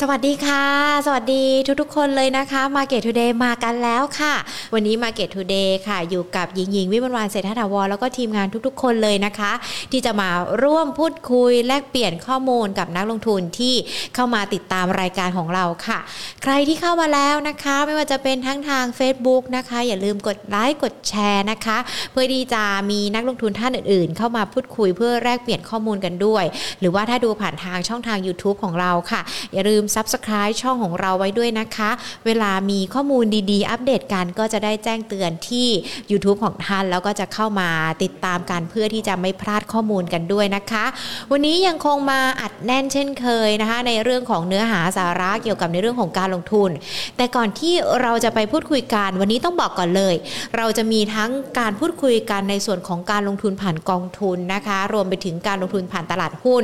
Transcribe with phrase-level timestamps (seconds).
[0.00, 0.64] สวัสดีค่ะ
[1.06, 1.44] สวัสดี
[1.80, 4.34] ทุกๆ คนเลยนะคะ Market Today มากันแล้วค่ะ
[4.74, 9.52] วันนี้ Market Today ค่ะ อยู่กับหญิงหญิงวิมวานเศรษฐถาวรแล้วก็ทีมงานทุกๆ คนเลยนะคะ
[9.92, 10.28] ที่จะมา
[10.62, 13.74] ร่วมพูดคุยแลกเปลี่ยนข้อมูลกับนักลงทุนที่
[14.14, 15.98] เข้ามาติดตามรายการของเราค่ะ
[16.42, 21.78] ใครที่เข้ามาแล้วนะคะ ไม่ว่าจะเป็นทั้งทาง Facebook นะคะ อย่าลืมกดไลค์กดแชร์นะคะ
[22.12, 26.44] เพื่อที่จะมีนักลงทุนท่านอื่น ๆ เข้ามาพูดคุยเพื่อแลกเปลี่ยนข้อมูลกันด้วย
[26.80, 29.22] หรือว่าถ้าดูผ่านทางช่องทาง YouTube ของเราค่ะ
[29.54, 31.90] อย่าลืม Subscribe ช่องของเราไว้ด้วยนะคะ
[32.26, 35.68] เวลามีข้อมูลดีๆ อัปเดตกันก็จะได้แจ้งเตือนที่
[36.10, 37.68] YouTube ของท่าน แล้วก็จะเข้ามา
[38.02, 40.84] ติดตามกันเพื่อที่จะไม่พลาดข้อมูลกันด้วยนะคะ
[41.30, 46.70] วันนี้ยังคงมาอัดแน่นเช่นเคยนะคะ ในเรื่องของเนื้อหาสาระเกี่ยวกับในเรื่องของการลงทุน
[47.16, 50.14] แต่ก่อนที่เราจะไปพูดคุยกัน วันนี้ต้องบอกก่อนเลย
[50.56, 56.62] เราจะมีทั้งการพูดคุยกันในส่วนของการลงทุนผ่านกองทุนนะคะ รวมไปถึงการลงทุนผ่านตลาดหุ้น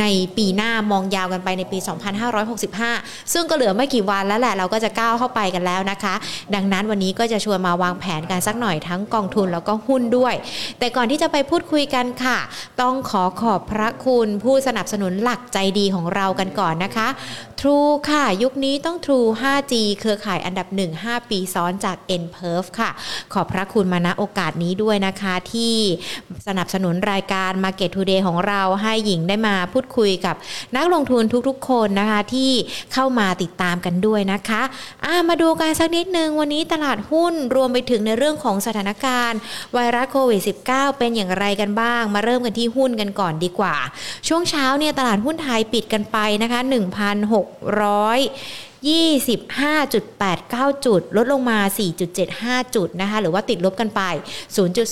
[0.00, 0.04] ใน
[0.36, 1.78] ปีหน้ามองยาวกันไปในปี
[2.22, 6.14] 256 2565ซึ่งก็เหลือไม่กี่วันแล้วแหละเราก็จะก้าวเข้าไปกันแล้วนะคะ
[6.54, 10.34] ดังนั้นวันนี้ก็จะชวนมาวางแผนกันสักหน่อยทั้งกองทุนแล้วก็หุ้นด้วย
[10.78, 12.38] แต่ก่อนที่จะไปพูดคุยกันค่ะ
[12.80, 17.08] ต้องขอขอบพระคุณผู้สนับสนุนหลักใจดีของเรากันก่อนนะคะ
[17.60, 22.90] True ค่ะ ยุคนี้ต้อง True 5G เครือข่ายอันดับ 1 5 ปีซ้อนจาก n p e r f ค่ะ
[23.32, 25.74] ขอบพระคุณมาณโอกาสนี้ด้วยนะคะที่
[26.46, 30.36] สนับสนุนรายการ Market Today ของเราให้หญิงได้มาพูดคุยกับ
[30.76, 32.51] นักลงทุนทุกๆ คนนะคะที่
[32.92, 39.38] เข้ามาติดตามกันด้วยนะคะะมาดูกันสักนิดนึงวันนี้ตลาดหุ้นรวมไปถึงในเรื่องของสถานการณ์
[39.72, 43.76] ไวรัสโควิด -19 เป็นอย่างไรกันบ้าง มาเริ่มกันที่หุ้นกันก่อนดีกว่า
[44.28, 51.58] ช่วงเช้าเนี่ยตลาดหุ้นไทยปิดกันไปนะคะ 1,600 25.89 จุด ลดลงมา
[52.16, 54.02] 4.75 จุดนะคะ หรือว่าติดลบกันไป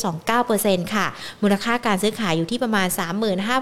[0.02, 1.06] 0.29%ค่ะ
[1.42, 2.88] มูลค่าการซื้อขายอยู่ที่ประมาณ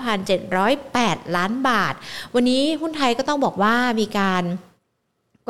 [0.07, 1.95] 35,708 ล้านบาท
[2.35, 4.43] วันนี้หุ้นไทยก็ต้องบอกว่ามีการ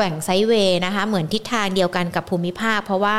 [0.00, 3.18] แกว่งไซเวย์นะคะเหมือนทิศทางเดียวกันกับภูมิภาค เพราะว่า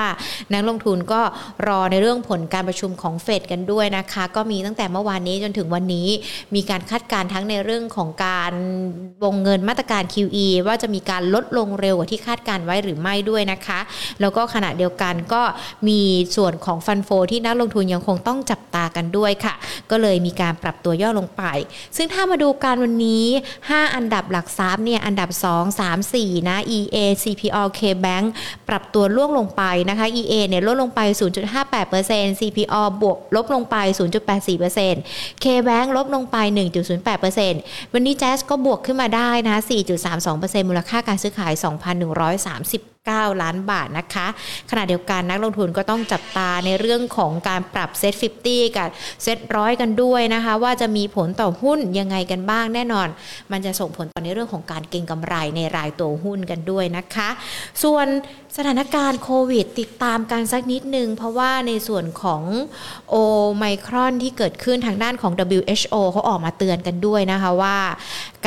[0.53, 1.21] นักลงทุนก็
[1.67, 6.07] รอในเรื่องผลการประชุมของเฟดกันด้วยนะคะ ก็มีตั้งแต่เมื่อวานนี้จนถึงวันนี้
[6.55, 8.53] มีการคาดการณ์ทั้งในเรื่องของการ
[9.23, 13.79] วงเงินมาตรการ QE ว่าจะมีการลดลงเร็วกว่าที่คาดการไว้หรือไม่ด้วยนะคะ
[14.21, 15.41] แล้วก็ขณะเดียวกันก็
[15.87, 16.01] มี
[16.35, 19.53] ส่วนของฟันโฟที่นักลงทุนยังคงต้องจับตากันด้วยค่ะ
[19.91, 21.43] ก็เลยมีการปรับตัวย่อลงไป
[21.95, 23.25] ซึ่งถ้ามาดูการวันนี้
[23.59, 28.25] 5 อันดับหลักทรัพย์เนี่ยอันดับ 2 3 4 นะ EA CPO KBank
[28.69, 30.99] ปรับตัวล่วงลงไปนะคะ EA เนี่ยลดลงไป
[31.69, 33.75] 0.58% CPO บวกลบลงไป
[34.59, 36.37] 0.84% KBank ลบลงไป
[37.15, 39.57] 1.08%วันนี้ Jazz ก็บวกขึ้นมาได้นะ
[40.13, 44.27] 4.32%มูลค่าการซื้อขาย 2,130 9 ล้านบาทนะคะ
[44.69, 48.13] ขณะเดียวกันนักลงทุนก็ต้องจับตาในเรื่องของการปรับเซ็ต
[48.45, 48.89] 50 กับ
[49.23, 53.07] เซ็ตร้อยกันด้วยนะคะ ว่าจะมีผลต่อหุ้นยังไงกันบ้างแน่นอน
[53.51, 57.29] มันจะส่งผลต่อในเรื่องของการเก็งกำไรในรายตัวหุ้นกันด้วยนะคะ
[57.83, 58.07] ส่วน
[58.57, 62.43] สถานการณ์โควิดติดตามกันสักนิดนึง เพราะว่าในส่วนของ
[63.09, 63.15] โอ
[63.57, 67.77] ไมครอนที่เกิดขึ้นทางด้านของ WHO เขาออกมาเตือนกันด้วยนะคะว่า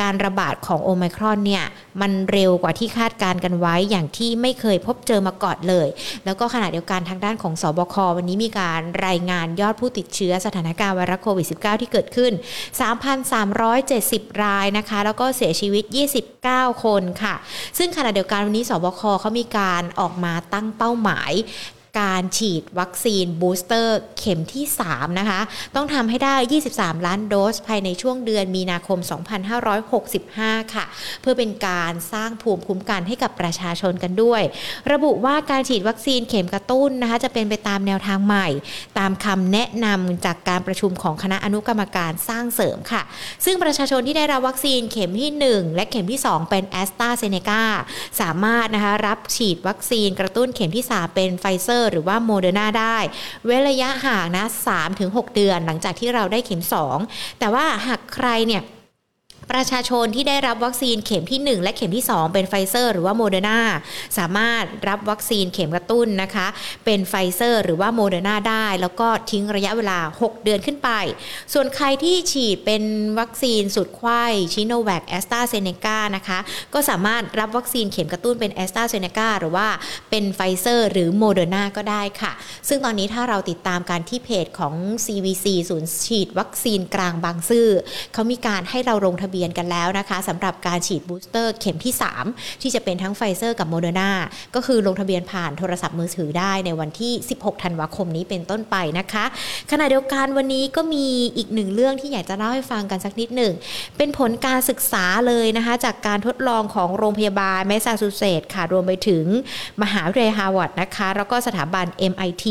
[0.01, 1.65] การระบาดของโอไมครอนเนี่ย
[2.01, 5.87] มันเร็วกว่าที่คาดการกันไว้อย่างที่ไม่เคยพบเจอมาก่อนเลย
[6.25, 12.31] แล้วก็ขณะเดียวกันทางด้านของสบควันนี้มีการรายงานยอดผู้ติดเชื้อสถานการณ์ไวรัสโควิด -19 ที่เกิดขึ้น
[13.61, 15.83] 3,370 รายนะคะ แล้วก็เสียชีวิต
[16.33, 17.35] 29 คนค่ะ
[17.77, 21.31] ซึ่งขณะเดียวกันวันนี้สบคเขามีการออกมาตั้งเป้าหมาย
[21.99, 25.39] การฉีดวัคซีนบูสเตอร์เข็มที่ 3 นะคะ
[25.75, 26.35] ต้องทำให้ได้
[26.71, 28.99] 23 ล้านโดส ภายในช่วงเดือนมีนาคม
[29.81, 30.85] 2565 ค่ะ
[31.21, 34.41] เพื่อเป็นการสร้างภูมิคุ้มกันให้กับประชาชนกันด้วย
[34.91, 38.47] ระบุว่าการฉีดวัคซีนเข็มกระตุ้นนะคะ จะเป็นไปตามแนวทางใหม่
[38.99, 43.01] ตามคำแนะนำจากการประชุมของคณะอนุกรรมการสร้างเสริมค่ะ
[43.45, 47.63] ซึ่งประชาชนที่ได้รับวัคซีนเข็มที่ 1 และเข็มที่ 2 เป็นแอสตราเซเนกา
[48.21, 52.97] สามารถนะคะรับฉีดวัคซีนกระตุ้นเข็มที่ 3 เป็นไฟเซอร์หรือว่าโมเดอร์นาได้
[53.45, 54.45] เว้นระยะห่างนะ
[54.89, 56.63] 3-6 เดือนหลังจากที่เราได้เข็ม
[56.99, 58.61] 2 แต่ว่าหากใครเนี่ย
[59.51, 63.59] ประชาชนที่ได้รับวัคซีนเข็มที่ 1 และเข็มที่ 2 เป็นไฟเซอร์หรือว่าโมเดอร์นา
[64.17, 66.47] สามารถรับวัคซีนเข็มกระตุ้นนะคะ
[66.85, 70.89] เป็นไฟเซอร์หรือว่าโมเดอร์นาได้ แล้วก็ทิ้งระยะเวลา 6 เดือนขึ้นไป
[71.53, 72.83] ส่วนใครที่ฉีดเป็น
[73.19, 74.23] วัคซีนสูตรไขว้
[74.53, 76.39] ซิโนแวคแอสตราเซเนกานะคะ
[76.73, 79.67] ก็สามารถรับวัคซีนเข็มกระตุ้นเป็นแอสตราเซเนกาหรือว่า
[80.09, 82.31] เป็นไฟเซอร์หรือโมเดอร์นาก็ได้ค่ะ
[82.67, 84.73] ซึ่งตอนนี้ถ้าเราติดตามการที่เพจของ
[85.05, 87.67] CVC ศูนย์ฉีดวัคซีนกลางบางซื่อ
[88.13, 91.93] เขามีการให้เราลงทะเบียนเบียนกันแล้วนะคะสำหรับการฉีด booster เข็มที่
[92.27, 94.11] 3 ที่จะเป็นทั้งไฟเซอร์กับโมเดอร์นา
[94.55, 99.25] ก็คือลงทะเบียนผ่านโทรศัพท์มือถือได้ในวันที่ 16 ธันวาคมนี้เป็นต้นไปนะคะ
[99.71, 101.07] ขณะเดียวกันวันนี้ก็มี
[101.37, 103.53] อีกหนึ่งเรื่องที่อยากจะเล่าให้ฟังกันสักนิดหนึ่ง
[103.97, 109.25] เป็นผลการศึกษาเลยนะคะ จากการทดลองของโรงพยาบาลแมสซาชูเซตส์ค่ะรวมไปถึง
[109.81, 112.45] มหาวิทยาลัยฮาร์วาร์ดนะคะ แล้วก็สถาบัน MIT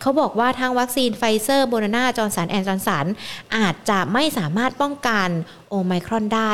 [0.00, 3.06] เขาบอกว่าทั้งวัคซีนไฟเซอร์โมเดอร์นาจอห์นสันแอนด์จอห์นสัน
[3.56, 5.28] อาจจะไม่สามารถป้องกัน
[5.68, 6.50] โอไมครอนได้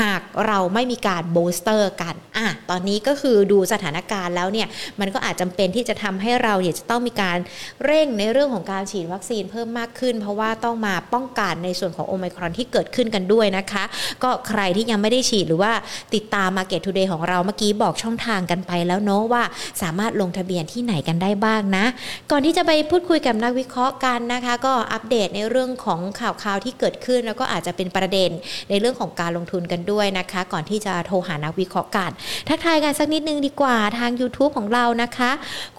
[0.00, 4.68] หากเราไม่มีการ booster กันอะตอนนี้ก็คือดูสถานการณ์แล้วเนี่ย
[5.00, 7.38] มันก็อาจจำเป็นที่จะทำให้เราเนี่ยจะต้องมีการ
[7.84, 13.84] เร่งในเรื่องของการฉีดวัคซีนเพิ่มมากขึ้น เพราะว่าต้องมาป้องกันในส่วนของโอไมครอนที่เกิดขึ้นกันด้วยนะคะ
[14.22, 15.72] ก็ใครที่ยังไม่ได้ฉีดหรือว่า
[16.14, 19.42] ติดตาม Market Today ของเราเมื่อกี้บอกช่องทางกันไปแล้วเนาะว่า
[19.82, 21.84] สามารถลงทะเบียนที่ไหนกันได้บ้างนะ
[22.30, 28.30] ก่อนที่จะไปพูดคุยกับนักวิเคราะห์กันนะคะ ก็อัปเดตในเรื่องของข่าวคราวที่เกิดขึ้น แล้วก็อาจจะเป็นประเด็น
[28.70, 32.10] ในเรื่องของการลงทุนกันด้วยนะคะ ก่อนที่จะโทรหานักวิเคราะห์กัน
[32.48, 35.30] ทักทายกันสักนิดนึงดีกว่าทาง YouTube ของเรานะคะ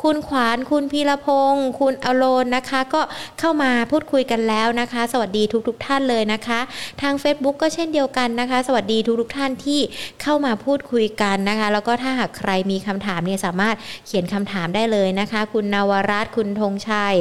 [0.03, 3.01] คุณขวานคุณพีรพงศ์คุณอโลนนะคะ ก็
[3.39, 6.59] เข้ามาพูดคุยกันแล้วนะคะ สวัสดีทุกๆทท่านเลยนะคะ
[7.01, 9.79] ทาง Facebook ก็เช่นเดียวกันนะคะ สวัสดีทุกๆทท่านที่
[10.21, 13.75] เข้ามาพูดคุยกันนะคะ แล้วก็ถ้าหากใครมีคำถามเนี่ยสามารถ
[14.05, 17.15] เขียนคำถามได้เลยนะคะ คุณนวรัตคุณธงชัย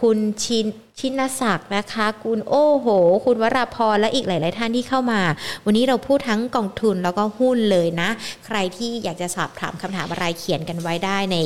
[0.00, 0.66] คุณชิน
[0.98, 2.86] ชินศักดิ์นะคะ คุณโอ้โห
[3.24, 5.20] คุณวราพรและอีกหลาย ๆ ท่านที่เข้ามา
[5.64, 8.08] วันนี้เราพูดทั้งกองทุนแล้วก็หุ้นเลยนะ
[8.46, 11.36] ใครที่อยากจะสอบถามคำถามอะไรเขียนกันไว้ได้ใน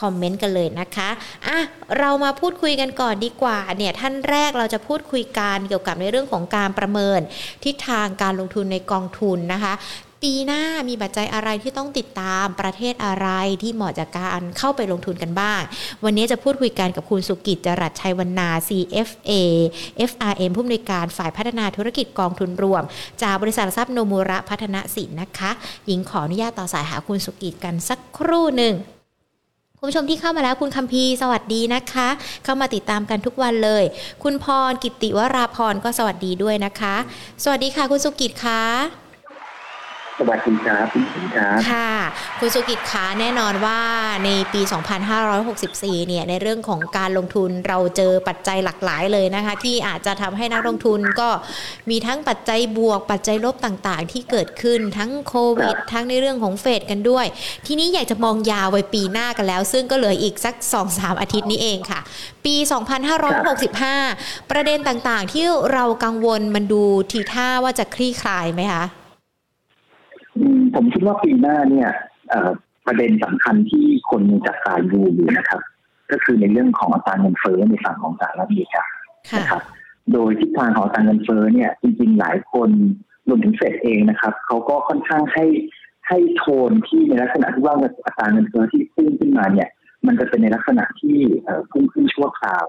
[0.00, 1.08] คอมเมนต์กันเลยนะคะ
[1.46, 1.58] อะ
[1.98, 7.20] เรามาพูดคุยกันก่อนดีกว่าเนี่ยท่านแรกเราจะพูดคุยกันเกี่ยวกับในเรื่องของการประเมิน
[7.64, 9.74] ทิศทางการลงทุนในกองทุนนะคะ
[10.22, 13.28] ปีหน้ามีปัจจัยอะไรที่ต้องติดตามประเทศอะไร
[13.62, 15.60] ที่เหมาะจากการเข้าไปลงทุนกันบ้าง
[16.04, 19.32] วันนี้จะพูดคุยกันกับคุณสุกิจจรัสชัยวรรณา CFA
[20.10, 22.82] FRM ผู้อำนวยการฝ่ายพัฒนาธุรกิจกองทุนรวม
[23.22, 25.50] จากบริษัททรัพย์โนมูระพัฒนสินนะคะ
[25.86, 28.74] หญิงขออนุญาตต่อสายหาคุณสุกิจกันสักครู่หนึ่ง
[29.78, 32.08] คุณผู้ชมที่เข้ามาแล้วคุณคัมพีสวัสดีนะคะ
[32.44, 33.84] เข้ามาติดตามกันทุกวันเลย
[34.22, 36.96] คุณพรกิติวราพรก็สวัสดีด้วยนะคะ
[37.44, 39.07] สวัสดีค่ะ คุณสุกิจค่ะ
[40.20, 41.92] สวัสดีครับคุณสิงครับค่ะ
[42.40, 43.80] คุณสุกิจคะแน่นอนว่า
[44.24, 44.60] ในปี
[45.34, 51.28] 2564 เนี่ยในเรื่องของการลงทุนเราเจอปัจจัยหลากหลายเลยนะคะ ที่อาจจะทำให้นักลงทุนก็
[51.90, 57.26] มีทั้งปัจจัยบวกปัจจัยลบต่างๆ ที่เกิดขึ้นทั้งโควิด ทั้งในเรื่องของเฟดกันด้วย
[57.66, 60.54] ทีนี้อยากจะมองยาวไปปีหน้ากันแล้ว ซึ่งก็เหลืออีกสัก
[60.88, 62.00] 2-3 อาทิตย์นี้เองค่ะ
[62.44, 62.54] ปี
[63.32, 68.97] 2565 ประเด็นต่างๆ ที่เรากังวลมันดูทีท่าว่าจะคลี่คลายไหมคะอืม
[70.80, 71.90] ผมคิดว่าปีหน้าเนี่ย
[72.28, 72.50] เอ่อ
[72.86, 75.60] ประเด็นสำคัญที่คนจับตาดูอยู่นะครับ
[76.10, 78.84] ก็คือในเรื่องของอัตราเงินเฟ้อในฝั่งของสหรัฐอเมริกา
[79.30, 79.62] ค่ะนะครับ
[80.12, 82.70] โดยทิศทางของอัตราเงินเฟ้อเนี่ย จริงๆหลายคน
[83.28, 85.44] รวมถึงเฟดเองนะครับเขาก็ค่อนข้างให้
[86.08, 87.74] ให้โทนที่ในลักษณะที่ว่า
[88.06, 89.68] อัตราเงินเฟ้อที่พุ่งขึ้นมาเนี่ย
[90.06, 92.64] มันจะเป็นในลักษณะที่เอ่อพุ่งขึ้นชั่วคราว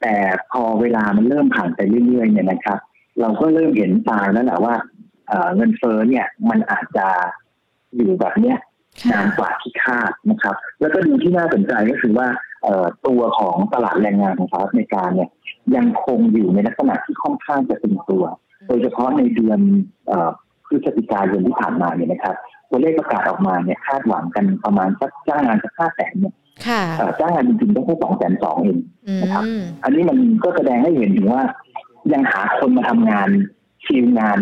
[0.00, 0.14] แต่
[0.50, 2.78] พอเวลามันเริ่มผ่านไปเรื่อยๆเนี่ยนะครับ
[3.20, 4.74] เราก็เริ่มเห็นตายแล้วแหละว่า
[5.28, 7.08] เอ่อเงินเฟ้อเนี่ยมันอาจจะ
[7.96, 8.58] อยู่แบบเนี้ย
[9.12, 12.28] นานกว่าที่คาดนะครับ แล้วก็ดูที่น่าสนใจก็คือว่า
[12.62, 15.28] เอ่อตัวของตลาดแรงงานของสหรัฐอเมริกาเนี่ย
[15.76, 18.24] ยังคงอยู่ในลักษณะที่ค่อนข้างจะตึงตัว
[18.68, 19.60] โดยเฉพาะในเดือน
[20.08, 20.30] เอ่อ
[20.66, 22.34] พฤศจิกายนที่ผ่านมาเนี่ยนะครับ
[22.70, 26.34] ตัวเลขประกาศออกมาเนี่ยคาดหวังกันประมาณสักจ้างงานสักห้าแสนเนี่ย
[26.66, 28.78] ค่ะเอ่อจ้างงานจริงๆได้แค่สองแสนสองเอง
[29.08, 31.42] อืนะครับมอันนี้มันก็แสดงให้เห็นถึงว่า
[32.12, 33.28] ยังหาคนมาทำงาน
[33.84, 34.38] คิวงาน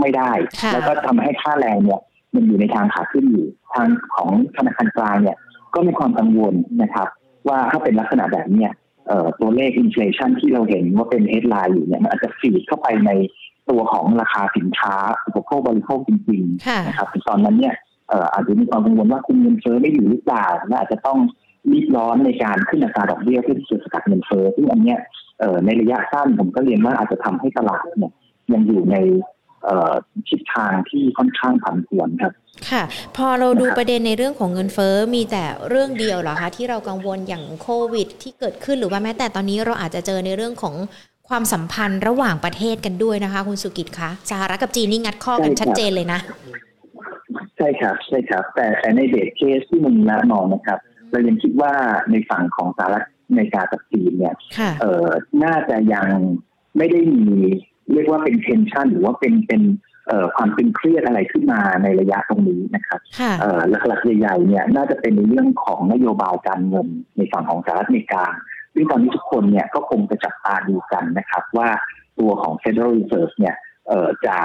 [0.00, 2.00] ไม่ได้ค่ะแล้วก็ทำให้ค่าแรงเนี่ย
[2.34, 5.36] มันอยู่ในทางขาขึ้นอยู่ทางของธนาคารกลางเนี่ย
[5.74, 7.08] ก็มีความกังวลนะครับ
[7.48, 8.72] ว่าถ้าเป็นลักษณะแบบเนี้ย
[9.06, 13.10] เอ่อตัวเลข inflation ที่เราเห็นว่าเป็น headline อยู่เนี่ยมันอาจจะ feed เข้าไปใน
[13.70, 14.94] ตัวของราคาสินค้า
[15.26, 17.74] อุปโภคบริโภคจริงค่ะๆนะครับตอนนั้นเนี่ย
[18.08, 21.18] เอ่ออาจจะมีความกังวลว่าคุมเงินเฟ้อไม่อยู่หรือเปล่าและอาจจะต้อง
[21.72, 24.98] รีบร้อนในการขึ้นอัตราดอกเบี้ยเพื่อที่จะสกัดเงินเฟ้อซึ่งอันเนี้ย
[25.40, 28.12] เอ่อในระยะสั้นผมก็เรียนว่าอาจจะทำให้ตลาดเนี่ย
[28.52, 29.33] ยังอยู่ในเอ่อ
[30.28, 32.32] ทิศทางที่ค่อนข้างผันผวนครับ
[32.70, 32.82] ค่ะ
[33.16, 40.74] พอเราดูนะครับประเด็นในเรื่องของเงินเฟ้อมีแต่เรื่องเดียวเหรอคะที่เรากังวลอย่างโควิด ที่เกิดขึ้นหรือว่าแม้แต่ตอนนี้เราอาจจะเจอในเรื่องของ
[41.28, 46.20] ความสัมพันธ์ระหว่างประเทศกันด้วยนะคะ คุณสุกิจคะสหรัฐกับจีนนี่งัดข้อกันใช่ครับชัดเจนเลยนะ
[47.56, 50.78] ใช่ครับใช่ครับ แต่แต่ใน base case ที่เรามองนะครับ
[51.10, 51.72] เรายังคิดว่า
[52.10, 55.08] ในฝั่งของสหรัฐอเมริกากับจีนเนี่ยค่ะเอ่อ
[55.44, 56.06] น่าจะยัง
[56.76, 57.28] ไม่ได้มี
[57.92, 59.62] เรียกว่าเป็น tension หรือว่าเป็นเป็น
[60.08, 68.24] เอ่อความตึงเครียดอะไรขึ้นมาในระยะตรงนี้นะครับค่ะเอ่อหลักๆใหญ่ๆเนี่ยน่าจะเป็นในเรื่องของนโยบายการเงินในฝั่งของสหรัฐอเมริกา
[68.74, 71.68] ซึ่งตอนนี้ทุกคนเนี่ยก็คงจะจับตาดูกันนะครับ ว่า
[72.18, 73.54] ตัวของ Federal Reserve เนี่ย
[73.88, 74.36] เอ่อจะ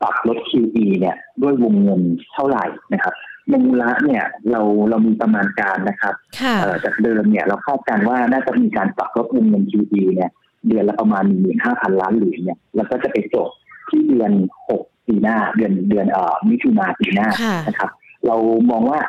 [0.00, 2.02] ปรับลด QE เนี่ยด้วยวงเงิน
[2.34, 3.14] เท่าไหร่นะครับ
[3.52, 10.30] มูลละเนี่ยเราเรามีประมาณการนะครับค่ะเอ่อจากเดิมเนี่ยเราคาดการณ์ว่าน่าจะมีการปรับลดวงเงิน QE เนี่ย
[10.66, 11.24] เดือนละประมาณ
[11.58, 13.48] 15,000ล้านเหรียญเนี่ยแล้วก็จะไปจบ
[13.88, 14.32] ที่เดือน
[14.70, 17.90] 6ปีหน้าเดือนเดือนเอ่อมิถุนาปีหน้าค่ะนะครับ
[18.26, 18.36] เรา
[18.70, 19.00] มองว่า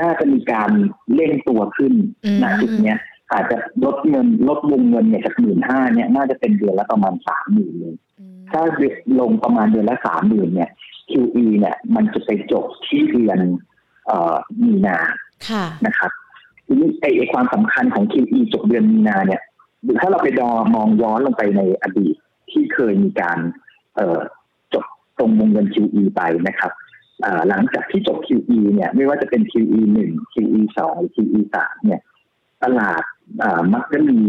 [0.00, 0.70] น่าจะมีการ
[1.14, 1.92] เร่งตัวขึ้น
[2.24, 2.98] อืมณจุดเนี้ย
[3.32, 8.60] อาจจะลดเงินลดวงเงินเนี่ยจากหมื่นห้าเนี่ยน่าจะเป็นเดือนละประมาณสามหมื่นเลยอืมถ้า
[9.20, 10.70] ลงประมาณเดือนละสามหมื่นเนี่ย
[11.10, 13.38] QE เนี่ย มันจะไปจบที่เดือน
[14.06, 14.98] เอ่อมีนา
[15.48, 16.10] ค่ะนะครับ
[16.66, 19.40] ทีนี้ไอ้ไอ้ความสำคัญของ QE จบเดือนมีนาเนี่ย
[20.00, 22.14] ถ้าเราไปดอมองย้อนลงไปในอดีต
[22.50, 23.38] ที่เคยมีการ
[23.96, 24.20] เอ่อ
[24.74, 24.84] จบ
[25.18, 26.72] ตรงวงเงิน QE ไปนะครับ
[27.24, 32.02] อ่าหลังจากที่จบ QE เนี่ยไม่ว่าจะเป็น QE หนึ่ง QE สองหรือ QE สามเนี่ย
[32.62, 33.02] ตลาด
[33.42, 34.20] อ่ามักจะมี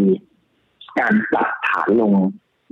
[1.00, 2.14] การปรับฐานลง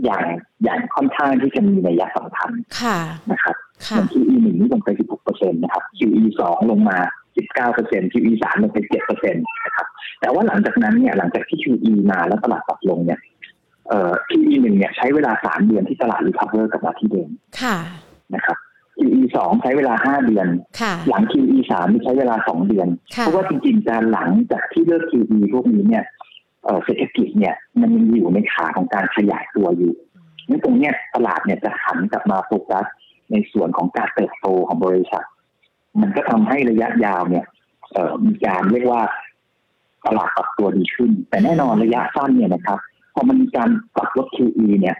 [0.04, 0.26] อย่าง
[0.64, 2.52] อย่างค่อนข้างที่จะมีนัยสำคัญ
[2.82, 3.00] ค่ะ
[3.32, 7.00] นะครับอค่ะย่าง QE หนึ่งนี่ลงไป 16เปอร์เซ็นต์นะครับ QE สองลงมา
[7.36, 9.88] 19เปอร์เซ็นต์ QE สามลงไป7เปอร์เซ็นต์นะครับ
[10.22, 13.20] แต่ว่าหลังจากนั้นเนี่ยหลังจากที่ QE มาแล้วตลาดปรับลงเนี่ย
[13.90, 17.30] เอ่อ QE หนึ่งเนี่ยใช้เวลา 3 เดือนที่ตลาด recover กลับมาที่เดิม
[17.62, 17.78] ค่ะ
[18.36, 18.58] นะครับ
[19.00, 20.48] QE สองใช้เวลา5เดือน
[20.82, 26.04] ค่ะหลัง QE สามนี่ใช้เวลา2เดือนค่ะเพราะว่าจริงๆการหลังจากที่เลิก QE พวกนี้เนี่ย
[26.64, 29.94] เอ่อเศรษฐกิจเนี่ยมันยังอยู่ในขาของการขยายตัวอยู่
[30.50, 32.86] นั้นตรงเนี้ยตลาดเนี่ยจะหันกลับมาโฟกัส
[33.32, 35.26] ในส่วนของการเติบโตของบริษัท
[36.02, 37.46] มันก็ทำให้ระยะยาวเนี่ย
[37.94, 39.02] เอ่อมีการเรียกว่า
[40.06, 42.80] ตลาดปรับตัวดีขึ้น แต่แน่นอนระยะสั้นเนี่ยนะครับ
[43.14, 44.98] พอมันมีการปรับลด QE เนี่ย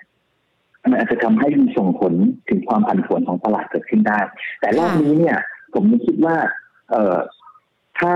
[0.84, 2.14] มันอาจจะทำให้มีส่งผล
[2.50, 4.20] ถึงความผันผวนของตลาดเกิดขึ้นได้
[4.60, 5.38] แต่รอบนี้เนี่ย
[5.74, 6.36] ผมยังคิดว่า
[6.92, 7.18] เอ่อ
[8.00, 8.14] ถ้า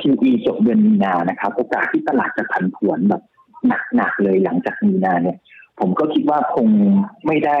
[0.00, 3.22] QE จบเดือนมีนานะครับ โอกาสที่ตลาดจะผันผวนแบบ
[3.96, 5.38] หนักๆเลยหลังจากมีนาเนี่ย
[5.80, 6.68] ผมก็คิดว่าคง
[7.26, 7.60] ไม่ได้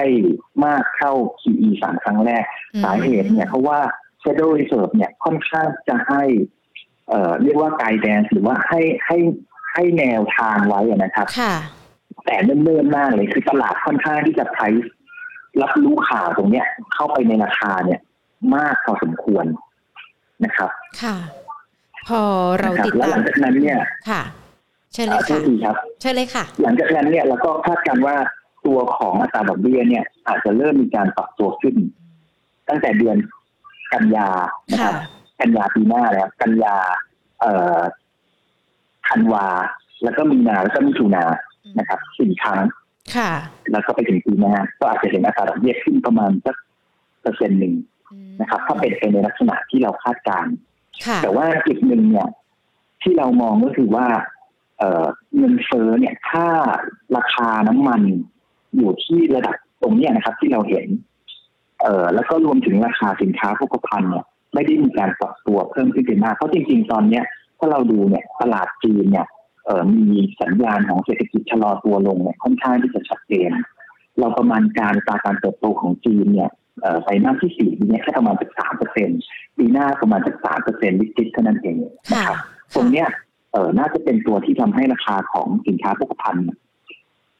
[0.64, 3.78] มากเท่า QE สามครั้งแรกอืมสาเหตุเนี่ยเพราะว่า
[4.22, 6.22] Federal Reserve เนี่ยค่อนข้างจะให้
[7.08, 9.18] เอ่อเรียกว่าไกด์แดนหรือว่าให้ให้
[9.72, 11.54] ให้แนวทางไว้อะนะครับค่ะ
[12.24, 14.90] แต่เนิ่นๆมากเลยคือตลาดค่อนข้างที่จะไพรซ์
[15.62, 18.00] รับรู้ข่าวตรงเนี้ย เข้าไปในราคาเนี่ย
[18.54, 19.44] มากพอสมควร
[20.44, 20.70] นะครับ
[21.02, 21.16] ค่ะ
[22.06, 22.20] พอ
[22.58, 23.78] เรานะครับติดแล้วตาหลัมงจากนั้นเนี่ย
[24.10, 24.22] ค่ะ
[24.92, 28.16] เชิญเลอ่ายโทค่ะษทีครับเชิญเลยค่ะ หลังจากนั้นเนี่ยเราก็คาดการณ์ว่า
[28.66, 31.74] ตัวของอัตราดอกเบี้ยเนี่ย อาจจะเริ่มมีการปรับตัวขึ้น
[32.68, 33.16] ตั้งแต่เดือน
[33.94, 34.28] กันยา
[34.70, 35.04] นะครับค่ะ
[35.40, 36.76] กันยาปีหน้าแล้วกันยา
[37.40, 37.80] เอ่อ
[39.08, 39.46] ธันวา
[40.02, 41.24] แล้วก็มีนาแล้วก็มิถุนา
[41.78, 42.60] นะครับสี่ครั้ง
[43.16, 43.32] ค่ะ
[43.72, 46.56] แล้วก็ไปถึงปีหน้าก็อาจจะเห็นอัตราดอกเบี้ยขึ้นประมาณสัก
[47.20, 47.74] เปอร์เซ็นต์หนึ่ง
[48.40, 50.54] นะครับ ถ้าเป็นไปในลักษณะที่เราคาดการณ์
[51.06, 52.28] ค่ะแต่ว่าจุดหนึ่งเนี่ย
[53.02, 54.06] ที่เรามองก็คือว่า
[54.78, 55.06] เอ่อ
[55.36, 56.46] เงินเฟ้อเนี่ย ถ้า
[57.16, 58.02] ราคาน้ำมัน
[58.76, 60.86] อยู่ที่ระดับตรงเนี้ยนะครับ ที่เราเห็น
[61.80, 67.24] เอ่อแล้วก็รวมถึงราคาสินค้าโภคภัณฑ์เนี่ยไม่ได้มีการปรับตัวเพิ่มขึ้นไปมากเพราะจริง ๆ ตอนเนี้ย
[67.58, 69.26] ถ้าเราดูเนี่ยตลาดจีนเนี่ย
[69.66, 73.50] เอ่อมีสัญญาณของเศรษฐกิจชะลอตัวลงเนี่ยค่อนข้างที่จะชัดเจน
[74.18, 76.50] เราประมาณการอัตราการเติบโตของจีนเนี่ย
[76.82, 79.08] เอ่อไตรมาสที่สี่เนี่ยแค่ประมาณสักสามเปอร์เซ็น
[79.58, 82.38] ปีหน้าประมาณสักสามเปอร์เซ็นต์นิดๆเท่านั้นเองนะค่ะครับ
[82.74, 83.06] ตรงเนี้ย
[83.52, 86.44] เอ่อน่าจะเป็นตัวที่ทำให้ราคาของสินค้าโภคภัณฑ์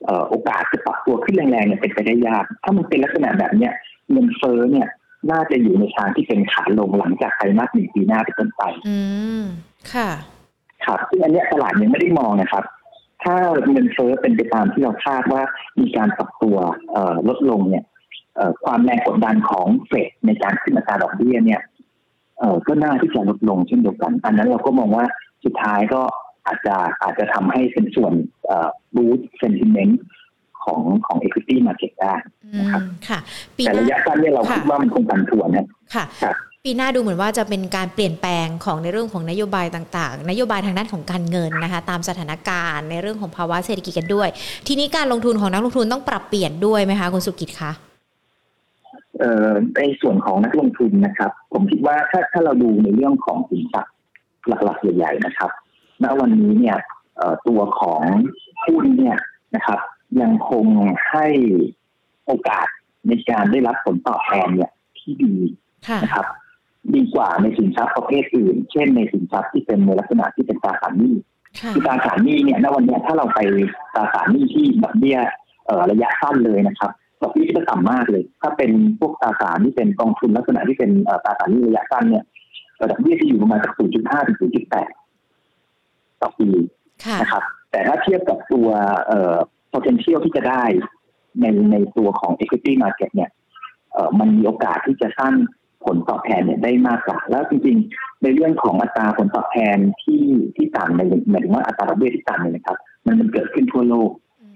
[0.05, 3.73] เอ่อโอกาสจะปรับตัวขึ้นแรงๆเนี่ยเป็นไปได้ยาก ถ้ามันเป็นลักษณะแบบเนี้ย
[4.11, 4.88] เงินเฟ้อเนี่ย
[5.31, 8.99] น่าจะอยู่ในทางที่เป็นขาลงหลังจากไตรมาสหนึ่งปีหน้าเป็นต้นไป อื
[9.40, 9.43] ม
[9.95, 10.11] ค่ะ
[10.87, 12.64] ครับซึ่งอันเนี้ยตลาดยังไม่ได้มองนะครับ
[13.23, 13.35] ถ้า
[13.71, 15.43] เงินเฟ้อเป็นไปตามที่เราคาดว่า
[15.81, 16.57] มีการปรับตัว
[16.90, 17.85] เอ่อลดลงเนี่ย
[18.37, 21.61] เอ่อความแรงกดดันของเฟดในการขึ้นอัตราดอกเบี้ยเนี่ย
[22.38, 25.07] เอ่อก็น่าที่จะลดลงเช่นเดียวกัน อันนั้นเราก็มองว่า
[25.45, 26.02] สุดท้ายก็
[26.47, 28.12] อาจจะอาจจะทำให้เป็นส่วน
[28.47, 29.93] เอ่อ boost sentiment
[30.64, 32.14] ของของ equity market ได้
[32.55, 32.73] อืม
[33.09, 33.19] ค่ะ
[33.57, 44.29] ปีแต่หระน้ายะสั้นเนี่ยเราค่ะคิดว่ามันคงผันผวนนะค่ะครับปีหน้าดูเหมือนว่าจะเป็นการเปลี่ยนแปลงของในเรื่องของนโยบายต่างๆ นโยบายทางด้านของการเงินนะคะ ตามสถานการณ์ในเรื่องของภาวะเศรษฐกิจกันด้วย
[44.67, 47.73] ทีนี้การลงทุนของนักลงทุนต้องปรับเปลี่ยนด้วยไหมคะคุณสุกิจคะ
[49.19, 53.95] เอ่อในส่วนของนักลงทุนนะครับ ผมคิดว่าถ้าถ้าเราดูในเรื่องของสินทรัพย์
[54.49, 55.50] หลักๆใหญ่ ๆ นะครับ
[56.02, 56.76] ณวันนี้เนี่ย
[57.17, 58.02] เอ่อตัวของ
[58.64, 59.17] หุ้นเนี่ย
[59.57, 59.81] นะครับ
[60.21, 60.67] ยังคง
[61.11, 61.26] ให้
[62.26, 62.67] โอกาส
[63.09, 65.35] ในการได้รับผลตอบแทนเนี่ยที่ดี
[65.88, 66.26] ค่ะนะครับ
[66.95, 71.14] ดีกว่าในสินทรัพย์ประเภทอื่น เช่นในสินทรัพย์ที่เป็นในลักษณะที่เป็นตราสารหนี้
[71.59, 73.40] ค่ะคือตราสารหนี้เนี่ยณวันเนี้ยถ้าเราไป
[73.95, 75.19] ตราสารหนี้ที่ดอกเบี้ย
[75.67, 76.90] เอ่อระยะสั้นเลยนะครับ
[77.23, 82.25] ดอกเบี้ยจะต่ำมากเลย ถ้าเป็นพวกตราสารที่เป็นกองทุนลักษณะที่เป็นเอ่อตราสารหนี้ระยะสั้นเนี่ย
[82.76, 84.38] เอ่อดอกเบี้ยจะอยู่ประมาณจาก0.5ถึง
[85.25, 86.49] 0.8ต่อปี
[87.05, 88.69] ค่ะนะครับ แต่ถ้าเทียบกับตัว
[89.07, 89.37] เอ่อ
[89.75, 90.65] potential ที่จะได้
[91.41, 93.31] ในในตัวของ equity market เนี่ย
[94.19, 95.35] มันมีโอกาสที่จะสร้าง
[95.85, 100.25] ผลตอบแทนเนี่ยได้มากกว่า แล้วจริงๆ ในเรื่องของอัตราผลตอบแทนที่
[100.57, 101.00] ที่ต่ำใน
[101.31, 104.11] หมายถึงว่าอัตราดอกเบี้ยที่ต่ำเนี่ยนะครับ มันมันเกิดขึ้นทั่วโลก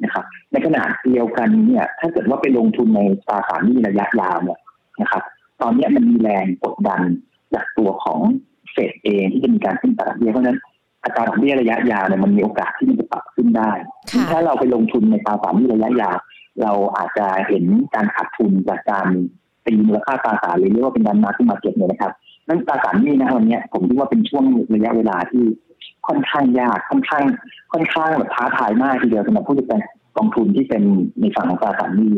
[0.04, 4.59] นะครับ ในขณะเดียวกันเนี่ยถ้าเกิดว่าไปลงทุนในตราสารหนี้ระยะยาวเนี่ย
[5.02, 5.23] นะครับ
[5.62, 7.00] ตอนนี้มันมีแรงกดดัน
[7.54, 8.21] จากตัวของ
[8.73, 10.59] เฟดเองที่จะมีการขึ้นอัตราดอกเบี้ยเพราะนั้น
[11.04, 13.70] อัตราดอกเบี้ยระยะยาวเนี่ยมันมีโอกาสที่มันจะปรับขึ้นได้
[14.30, 16.16] ถ้าเราไปลงทุนในตราสารหนี้ระยะยาว
[16.62, 19.06] เราอาจจะเห็นการขาดทุนจากการ
[19.66, 22.12] ตีมูลค่าตราสารหรือเรียกว่าเป็นการมาขึ้นมาเก็ตเนี่ยนะครับ
[22.49, 24.44] นั่นตราสารนี้นะวันนี้ผมคิดว่าเป็นช่วง
[24.75, 25.44] ระยะเวลาที่
[26.06, 27.25] ค่อนข้างยากค่อนข้าง
[27.73, 29.80] ค่อนข้างแบบท้าทายมากทีเดียวสำหรับผู้จัดการ
[30.16, 30.82] กองทุนที่เป็น
[31.20, 32.12] ในฝั่งของตราสารนี้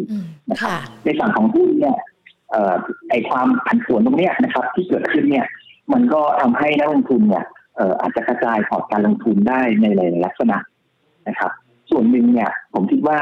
[0.51, 0.73] นะครับ
[1.05, 1.97] ในฝั่งของหุ้นเนี่ย
[3.11, 5.47] ไอความผันผวนตรงนี้นะครับ ที่เกิดขึ้นเนี่ย
[5.93, 7.45] มันก็ทำให้นักลงทุนเนี่ย
[8.01, 10.59] อาจจะกระจายพอร์ตการลงทุนได้ในหลายลักษณะ
[11.29, 11.51] นะครับ
[11.91, 13.19] ส่วนหนึ่งเนี่ยผมคิดว่า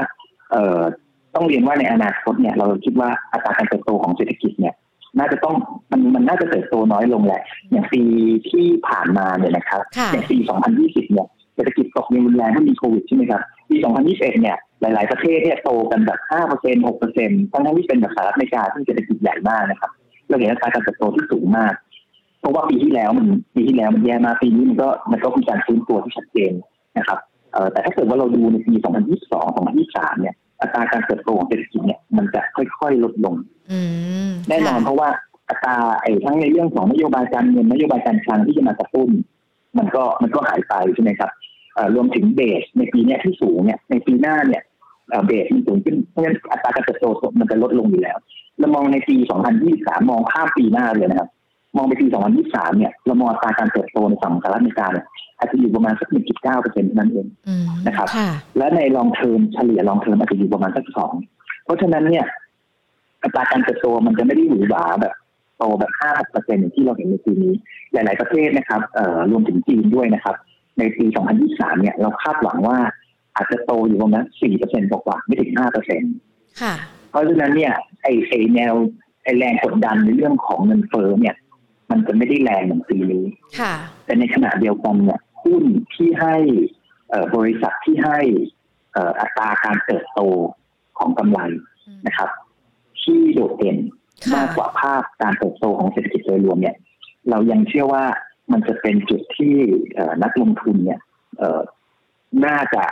[1.35, 4.75] ต้องเรียนว่าในอนาคตเนี่ยเราคิดว่าอัตราการเติบโตของเศรษฐกิจเนี่ย
[5.19, 5.57] น่าจะต้อง
[5.91, 8.03] มันมันน่าจะเติบโตน้อยลงแหละ อย่างปี
[8.51, 9.81] ที่ผ่านมาเนี่ยนะครับ
[10.13, 10.37] อย่างปี
[10.75, 13.77] 2020 เนี่ยเศรษฐกิจตกมีรุนแรงเพราะมีโควิดใช่ไหมครับปี
[14.09, 19.91] 2021 เนี่ยหลาย ๆ ประเทศเนี่ยโตกันแบบ 5% 6%ทั้งที่เป็นแบบสหรัฐอเมริกาที่เศรษฐกิจใหญ่มากนะครับ
[20.29, 21.73] เราเห็นอัตราการเติบโตที่สูงมาก
[22.45, 26.53] เพราะว่าปีที่แล้วมันปีที่แล้วมันแย่มากปีนี้มันก็มันก็มีการฟื้นตัวที่ชัดเจน
[26.99, 27.19] นะครับ
[27.53, 28.75] เออแต่ถ้าเกิดว่าเราดูในปี
[29.21, 33.35] 2022 2023 เนี่ยอัตราการเติบโตของเศรษฐกิจเนี่ยมันจะค่อยๆลดลง
[34.49, 35.09] แน่นอนเพราะว่า
[35.49, 39.11] อัตราไอ้ทั้งในเรื่องของนโยบายการเงินนโยบายการคลังที่จะมากระตุ้น
[39.79, 41.31] มันก็มันก็หายไปใช่ไหมครับ
[41.95, 44.63] รวมถึง base ในปีนี้ที่สูงเนี่ยในปีหน้าเนี่ย
[45.27, 47.07] base มันสูงขึ้นเพราะฉะนั้นอัตราการเติบโต
[47.41, 48.17] มันจะลดลงอยู่แล้ว
[48.59, 49.17] เรามองในปี
[49.63, 51.29] 2023 มองข้ามปีหน้าเลยนะครับ
[51.77, 52.07] มองไปปี
[52.43, 55.07] 2023 เนี่ย เรามองอัตราการเติบโตในฝั่งสหรัฐอเมริกาเนี่ย
[55.39, 57.27] อาจจะอยู่ประมาณสัก 1.9เปอร์เซ็นต์นั่นเอง
[57.87, 58.09] นะครับ
[58.59, 61.13] และใน long term เฉลี่ย long term อาจจะอยู่ประมาณสักสอง
[61.65, 62.27] เพราะฉะนั้นเนี่ย
[63.23, 65.15] อัตราการเติบโตมันจะไม่ได้หวือหวาแบบ
[65.59, 67.53] โตแบบห้าเปอร์เซ็นต์อย่างที่เราเห็นในปีนี้
[67.93, 70.37] หลาย ๆ ประเทศนะครับเอ่อรวมถึงจีนด้วยนะครับ
[70.79, 71.07] ในปี
[71.45, 72.79] 2023 เนี่ย เราคาดหวังว่า
[73.37, 76.13] อาจจะโตอยู่ประมาณ4เปอร์เซ็นต์กว่าไม่ถึง5เปอร์เซ็นต์
[77.11, 78.75] เพราะฉะนั้นเนี่ยไอไอแนว
[79.25, 81.35] ไอแรงกดดันในเรื่องของเงินเฟ้อเนี่ย
[81.91, 83.25] มันจะไม่ได้แรงเหมือนปีนี้
[84.05, 86.37] แต่ในขณะเดียวกันเนี่ยหุ้นที่ให้
[87.37, 88.21] บริษัทที่ให้
[89.21, 90.21] อัตราการเติบโต
[90.99, 91.41] ของกำไร
[92.07, 92.31] นะครับ
[93.03, 93.79] ที่โดดเด่น
[94.35, 96.77] มากกว่าภาพการเติบโตของเศรษฐกิจโดยรวมเนี่ย
[97.31, 98.05] เรายังเชื่อว่า
[98.53, 99.55] มันจะเป็นจุดที่
[100.23, 101.01] นักลงทุนเนี่ย
[102.47, 102.85] น่าจะ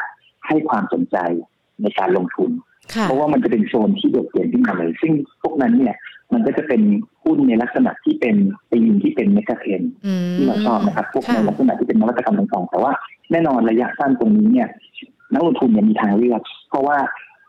[0.46, 1.16] ให้ความสนใจ
[1.83, 2.50] ในการลงทุน
[3.02, 5.96] เพราะว่ามันจะเป็นโซนที่โดดเด่นขึ้นมาเลย ซึ่งพวกนั้นเนี่ย
[6.33, 6.83] มันก็จะเป็น
[7.25, 8.37] หุ้นในลักษณะที่เป็น
[8.73, 9.83] ตีมที่เป็นเมกะเทน
[10.37, 12.92] ที่เราชอบนะครับ พวกในลักษณะที่เป็นนวัตกรรมต่างๆแต่ว่า
[13.31, 14.68] แน่นอนระยะสั้นตรงนี้เนี่ย
[15.33, 16.99] นักลงทุนเนี่ยมีทางเลือก เพราะว่า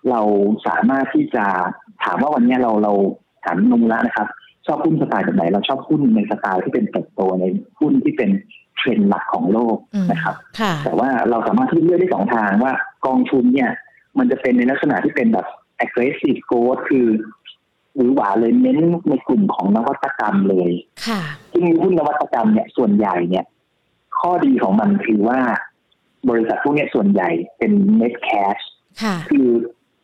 [0.09, 0.21] เรา
[0.67, 1.45] สามารถที่จะ
[2.03, 2.93] ถามว่าวันนี้เราเรา
[3.45, 4.27] ถามนมุละนะครับ
[4.67, 7.45] ชอบหุ้นสไตล์แบบไหน เราชอบหุ้นในสไตล์ที่เป็นเติบโตใน
[7.79, 8.29] หุ้นที่เป็น
[8.77, 9.77] เทรนด์หลักของโลก
[10.11, 10.35] นะครับ
[10.85, 12.73] แต่ว่าเราสามารถที่เลือกได้สองทางว่า
[13.05, 13.69] กองทุนเนี่ย
[14.17, 15.47] มันจะเป็นในลักษณะที่เป็นแบบ
[15.85, 17.07] aggressive growth คือ
[17.95, 18.77] หรือหวาเลยเน้น
[19.09, 20.71] ในกลุ่มของนวัตกรรมเลย
[21.07, 23.45] ค่ะซึ่งหุ้นนวัตกรรมเนี่ยส่วนใหญ่เนี่ย
[24.19, 25.39] ข้อดีของมันคือว่า
[26.29, 28.63] บริษัทพวกนี้ส่วนใหญ่เป็น net cash
[29.29, 29.47] คือ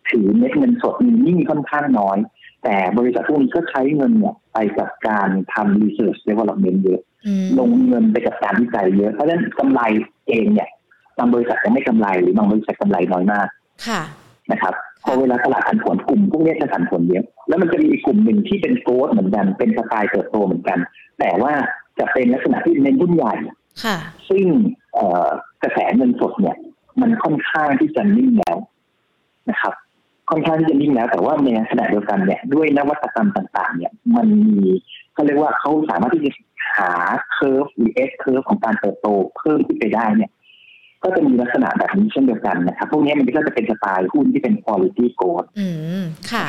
[0.10, 2.17] ถือเม็ดเงินสดมีนิ่งค่อนข้างน้อย
[2.63, 7.02] แต่บริษัทพวกนี้ก็ใช้เงินเนี่ยไปกับการทำ research development เยอะ
[7.60, 9.82] ลงเงินไปกับการวิจัยเยอะเพราะฉะนั้นกำไร
[10.30, 10.69] เองเนี่ย
[11.17, 13.47] บางบริษัทจะไม่กำไรหรือบางบริษัทกำไรน้อยมาก
[13.88, 14.02] ค่ะ
[14.52, 14.73] นะครับ
[15.04, 20.80] พอเวลาตลาดผันผวนกลุ่มพวกนี้จะผันผวนเยอะแล้วมันจะมีอีกกลุ่มหนึ่งที่เป็น growth เหมือนกัน เป็นสไตล์เติบโตเหมือนกัน
[21.20, 21.54] แต่ว่า
[22.00, 23.34] จะเป็นลักษณะที่เน้นหุ้นใหญ่
[24.30, 24.46] ซึ่ง
[25.64, 26.58] กระแสเงินสดเนี่ย
[27.02, 28.58] มันค่อนข้างที่จะนิ่งแล้ว
[29.50, 29.74] นะครับ
[30.30, 34.62] ค่อนข้างที่จะนิ่งแล้ว แต่ว่าในขณะเดียวกันเนี่ยด้วยนวัตกรรมต่างๆ เนี่ย มันมี
[35.14, 36.32] เขาเรียกว่าเขาสามารถที่จะ
[36.78, 36.92] หา
[37.34, 39.08] curve หรือ S-curve ของการเติบโต
[39.38, 40.32] เพิ่มขึ้นไปได้เนี่ย
[41.04, 45.48] ก็จะมีลักษณะแบบนี้เช่นเดียวกันนะครับ พวกนี้มันก็จะเป็นสไตล์หุ้นที่เป็น quality growth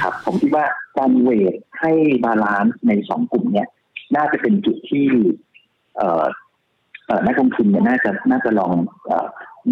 [0.02, 0.64] ครับ ผมคิดว่า
[0.98, 1.92] การ weight ให้
[2.24, 3.68] balance ในสองกลุ่มเนี้ย
[4.16, 5.06] น่าจะเป็นจุดที่
[5.96, 6.24] เอ่อ
[7.26, 8.72] นักลงทุนเนี่ยน่าจะน่าจะลอง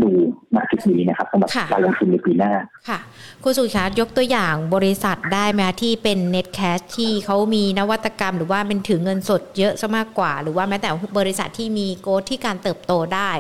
[0.03, 0.11] ดู
[0.55, 2.53] ณจุดนี้นะครับสำหรับการลงทุนในปีหน้า
[2.89, 2.99] ค่ะ
[3.43, 13.31] คุณสุชาติยกตัวอย่างบริษัทได้ไหมที่เป็น net cash ที่เขามีนวัตกรรม หรือว่าเป็นถือเงินสดเยอะซะมากกว่า หรือว่าแม้แต่บริษัทที่มีโกที่การเติบโตได้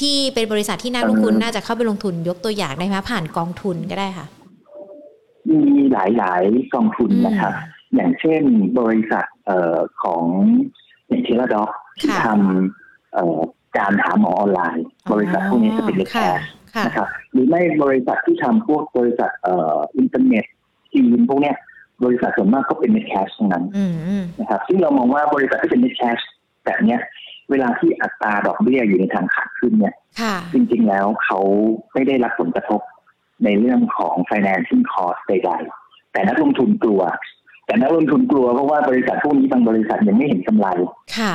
[0.00, 4.26] ที่เป็นบริษัทที่นักลงทุนน่าจะเข้าไปลงทุนยกตัวอย่างได้ไหมผ่านกองทุนก็ได้ค่ะ
[5.48, 5.60] มี
[5.92, 7.52] หลายๆกองทุนนะครับ
[7.94, 8.42] อย่างเช่น
[8.80, 10.24] บริษัทเอ่อของ
[11.08, 13.40] อย่าง Teladoc ที่ทำเอ่อ
[13.76, 16.28] การหาหมอออนไลน์ บริษัทพวกนี้จะเป็นเล็กแคป
[16.86, 20.44] นะครับหรือไม่บริษัทที่ทำพวกบริษัทเอ่ออินเทอร์เน็ต
[20.92, 21.56] จีนพวกเนี้ย
[22.04, 26.22] บริษัทส่วนมากก็เป็น net cash ทั้งนั้นอืมอืมนะครับซึ่งเรามองว่าบริษัทที่เป็น net cash
[26.64, 27.00] แบบเนี้ย
[27.50, 31.38] เวลาที่อัตราดอกเบี้ยอยู่ในทางขาขึ้นเนี่ยค่ะจริงๆแล้วเขา
[31.92, 32.80] ไม่ได้รับผลกระทบ
[33.44, 37.02] ในเรื่องของ financing cost ใดๆ แต่นักลงทุนกลัว
[37.66, 40.66] แต่นักลงทุนกลัวเพราะว่าบริษัทพวกนี้บางบริษัทยังไม่เห็นกำไร
[41.18, 41.34] ค่ะ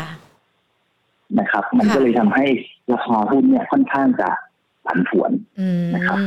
[1.39, 2.45] นะครับ มันค่ะก็เลยทำให้
[2.91, 4.29] ราคาหุ้นเนี่ยค่อนข้างจะ
[4.85, 6.17] ผันผวนอืมนะครับ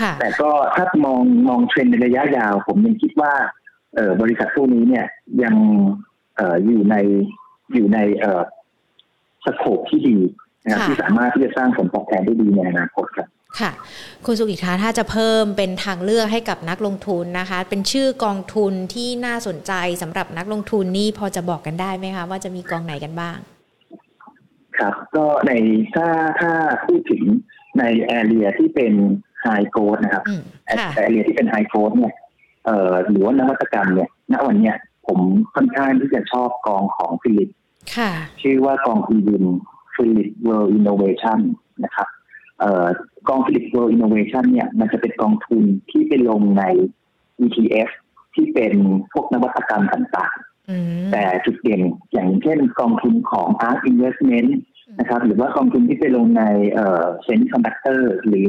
[0.00, 3.32] ค่ะแต่ก็ถ้ามองมองเทรนด์ในระยะยาว ผมยังคิดว่า
[3.94, 5.06] เออบริษัทพวกนี้เนี่ย
[5.42, 5.54] ยัง
[6.36, 6.96] เอออยู่ใน
[7.74, 8.42] อยู่ในเออ
[9.44, 10.18] สโคปที่ดี
[10.64, 13.28] นะครับค่ะที่สามารถที่จะสร้างผลตอบแทนได้ดีในอนาคตครับ
[13.60, 13.70] ค่ะ
[14.26, 23.38] คุณสุกิจคะถ้าจะเพิ่มเป็นทางเลือกให้กับนักลงทุนนะคะ เป็นชื่อกองทุนที่น่าสนใจสำหรับนักลงทุนนี่พอจะบอกกันได้ไหมคะ ว่าจะมีกองไหนกันบ้าง
[24.80, 25.52] ครับ ก็ใน
[25.94, 26.08] ถ้า
[26.40, 26.52] ถ้า
[26.86, 27.24] พูดถึง
[27.78, 28.92] ในแอเรียที่เป็น
[29.42, 32.14] high growth นะครับอืมแอค่ะแอเรียที่เป็นไฮโก d เนี่ย
[32.66, 35.20] เอ่อหรือว่านวัตกรรมเนี่ยณวันเนี้ยผม
[35.54, 37.50] ค่อนข้างที่จะชอบกองของฟิลลิป
[37.96, 38.10] ค่ะ
[38.42, 39.44] ชื่อว่ากองฟิลิป
[39.94, 41.38] ฟิลิป World Innovation
[41.84, 42.08] นะครับ
[42.60, 42.86] เอ่อ
[43.28, 46.64] กองฟิลิป World Innovation เนี่ยมันจะเป็นกองทุนที่ไปลงใน
[47.44, 47.90] ETF
[48.34, 48.74] ที่เป็น
[49.12, 50.47] พวกนวัตกรรมต่างๆอืม
[51.12, 54.50] แต่จุดเด่นอย่างเช่นกองทุนของ Ark Investment
[54.98, 58.48] นะครับหรือว่ากองทุนที่ไปลงในเอ่อ Semiconductor หรือ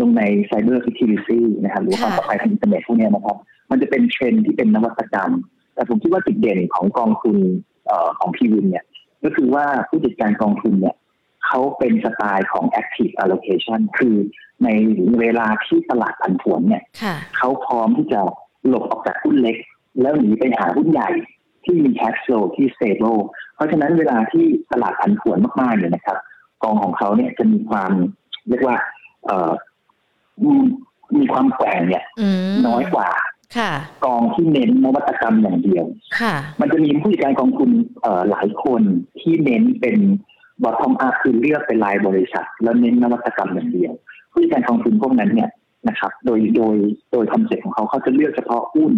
[0.00, 3.36] ลงใน Cyber Security นะครับหรือความปลอดภัยทางอินเทอร์เน็ตพวกเนี้ยนะครับ
[3.70, 5.32] มันจะเป็นเทรนด์ที่เป็นนวัตกรรม
[5.74, 7.36] แต่ผมคิดว่าจุดเด่นของกองทุน
[7.86, 8.84] เอ่อของ P-WIN เนี่ย
[9.24, 10.96] ก็คือว่าผู้จัดการกองทุนเนี่ย
[11.46, 14.16] เขาเป็นสไตล์ของ active allocation คือ
[14.64, 14.68] ใน
[15.20, 18.20] เวลาที่ตลาดผันผวนเนี่ยค่ะเขาพร้อมที่จะ
[18.68, 19.56] หลบออกจากหุ้นเล็ก
[20.00, 21.10] แล้วหนีไปหาหุ้นใหญ่
[21.66, 23.20] ที่มี cash flow ที่ stable
[23.54, 26.18] เพราะฉะนั้นเวลาที่ตลาดผันผวนมากๆเนี่ยนะครับ
[26.62, 27.92] กองของเขาเนี่ยจะมีความ
[28.48, 28.76] เรียกว่า
[29.26, 29.50] เอ่อ
[30.44, 30.54] มี
[31.16, 33.08] มีความแกว่งเนี่ยอืมน้อยกว่า
[33.56, 33.72] ค่ะ
[34.04, 35.84] กองที่เน้นนวัตกรรมอย่างเดียว
[36.20, 37.70] ค่ะ มันจะมีผู้จัดการกองทุน
[38.02, 38.82] เอ่อหลายคน
[39.20, 39.96] ที่เน้นเป็น
[40.64, 43.92] bottom up คือเลือกเป็นรายบริษัท แล้วเน้นนวัตกรรมอย่างเดียว
[44.32, 45.50] ผู้จัดการกองทุนพวกนั้นเนี่ย
[45.88, 46.76] นะครับ โดยโดย
[47.12, 48.92] โดย concept ของเขาเขาจะเลือกเฉพาะหุ้น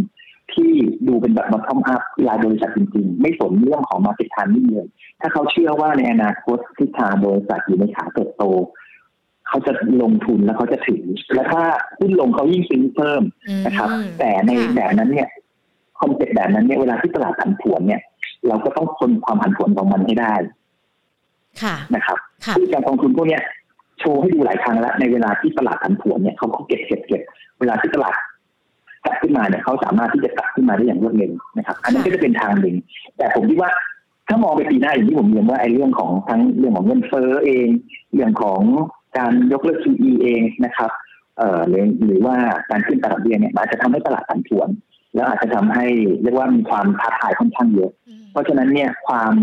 [0.55, 0.73] ที่
[1.09, 4.89] ดูเป็นแบบ bottom up รายบริษัทจริงๆ ไม่สนเรื่องของ market timing เลย
[5.21, 8.45] ถ้าเขาเชื่อว่าในอนาคตทิศทางบริษัทอยู่ในขาเติบโต
[9.49, 11.63] เขาจะลงทุนแล้วเขาจะถือ และถ้า
[11.99, 15.29] หุ้นลงเขายิ่งซื้อเพิ่มอืมนะครับ แต่ในค่ะแบบนั้นเนี่ย
[16.01, 18.01] concept แบบนั้นเนี่ยเวลาที่ตลาดผันผวนเนี่ย
[18.49, 20.35] เราก็ต้องทนความผันผวนของมันให้ได้
[21.63, 23.43] ค่ะนะครับค่ะผู้จัดการกองทุนพวกเนี้ย
[23.99, 27.23] โชว์ให้ดูหลายครั้งแล้วในเวลาที่ตลาดผันผวนเนี่ยเขาก็เก็บเก็บเก็บ
[27.61, 28.28] เวลาที่ตลาดกลับ
[29.23, 32.77] ขึ้นมาเนี่ยเขาสามารถที่จะกลับขึ้นมาได้อย่างรวดเร็วนะครับ อันนั้นก็จะเป็นทางหนึ่ง
[33.17, 33.71] แต่ผมคิดว่า
[34.29, 37.69] ถ้ามองไปปีหน้าอย่างที่ผมเรียนว่าไอ้เรื่องของทั้งเรื่องของเงินเฟ้อเอง
[38.15, 38.61] เรื่องของ
[39.19, 40.91] การยกเลิก QE เองนะครับ
[41.39, 42.37] เอ่อหรือหรือว่า
[42.71, 44.69] การขึ้นตลาดเบี้ยเนี่ยมันอาจจะทำให้ตลาดผันผวน
[45.15, 45.87] แล้วอาจจะทำให้
[46.23, 49.35] เรียกว่ามีความท้าทายค่อนข้างเยอะอืมเพราะฉะนั้นเนี่ยความ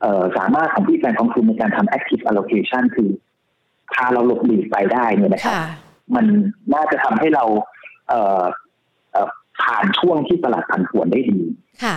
[0.00, 3.10] เอ่อสามารถของผู้จัดการกองทุนในการทำ active allocation คือ
[3.94, 5.62] พาเราหลบหลีกไปได้เนี่ยนะครับค่ะ
[6.14, 6.26] มัน
[6.74, 7.44] น่าจะทำให้เรา
[8.08, 8.44] เอ่อเอ่อ
[9.62, 11.40] ผ่านช่วงที่ตลาดผันผวนได้ดี
[11.84, 11.96] ค่ะ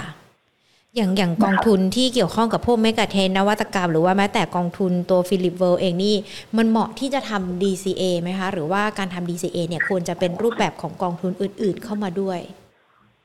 [0.95, 6.15] อย่างอย่างกองทุนที่เกี่ยวข้องกับพวก megatrend นวัตกรรม หรือว่าแม้แต่กองทุนตัวฟิลลิป World เองนี่
[6.58, 12.39] มันเหมาะที่จะทำ DCA ไหมคะ หรือว่าการทำ DCA เนี่ยควรจะเป็นรูปแบบของกองทุนอื่น ๆ เข้ามาด้วย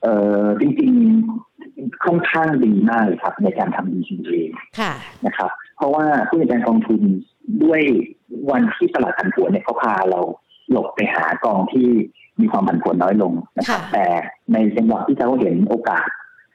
[0.01, 4.31] เอ่อจริงๆค่อนข้างดีมากเลยครับ ในการทำ DCA
[4.79, 4.93] ค่ะ
[5.25, 7.01] นะครับ เพราะว่าผู้จัดการกองทุน
[7.63, 7.81] ด้วย
[8.51, 10.19] วันที่ตลาดผันผวนเนี่ยเขาพาเรา
[10.71, 11.89] หลบไปหากองที่
[12.41, 14.05] มีความผันผวนน้อยลงนะครับค่ะแต่
[14.53, 16.07] ในจังหวะที่เขาเห็นโอกาส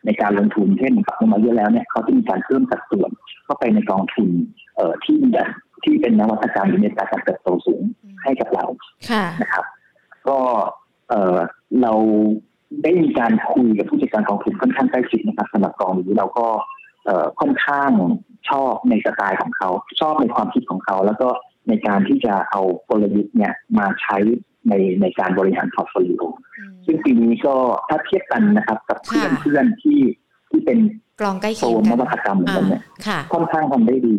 [0.07, 3.11] ในการลงทุนเช่นปรับลงมาเยอะแล้วเนี่ยเขาจะมีการเพิ่มสัดส่วน
[3.45, 4.29] เข้าไปในกองทุน
[4.77, 5.49] เอ่อที่แบบ
[5.85, 7.83] ที่เป็นนวัตกรรมหรือในการเติบโตสูง
[8.23, 8.65] ให้กับเรา
[9.11, 9.65] ค่ะนะครับ
[10.29, 10.39] ก็
[11.09, 11.37] เอ่อ
[11.83, 11.93] เรา
[12.83, 16.47] ได้มีการคุยกับผู้จัดการกองทุนค่อนข้างใกล้ชิดนะครับสำหรับกองนี้เราก็
[17.05, 17.91] เอ่อค่อนข้าง
[18.51, 19.69] ชอบในสไตล์ของเขา
[20.01, 21.29] ชอบในความคิดของเขา แล้วก็
[21.69, 24.17] ในการที่จะเอากลยุทธ์เนี่ยมาใช้
[24.69, 26.23] ในในการบริหารพอร์ตโฟลิโอ
[26.87, 27.55] ซึ่งปีนี้ก็
[27.89, 30.01] ถ้าเทียบกันนะครับ กับเพื่อนค่ะเพื่อนที่
[30.51, 30.79] ที่เป็น
[31.21, 34.17] กลองใกล้โซเคียงนกันนวัตกรรมเหมือนกันเนี่ยค่ะค่อนข้างทำได้ดี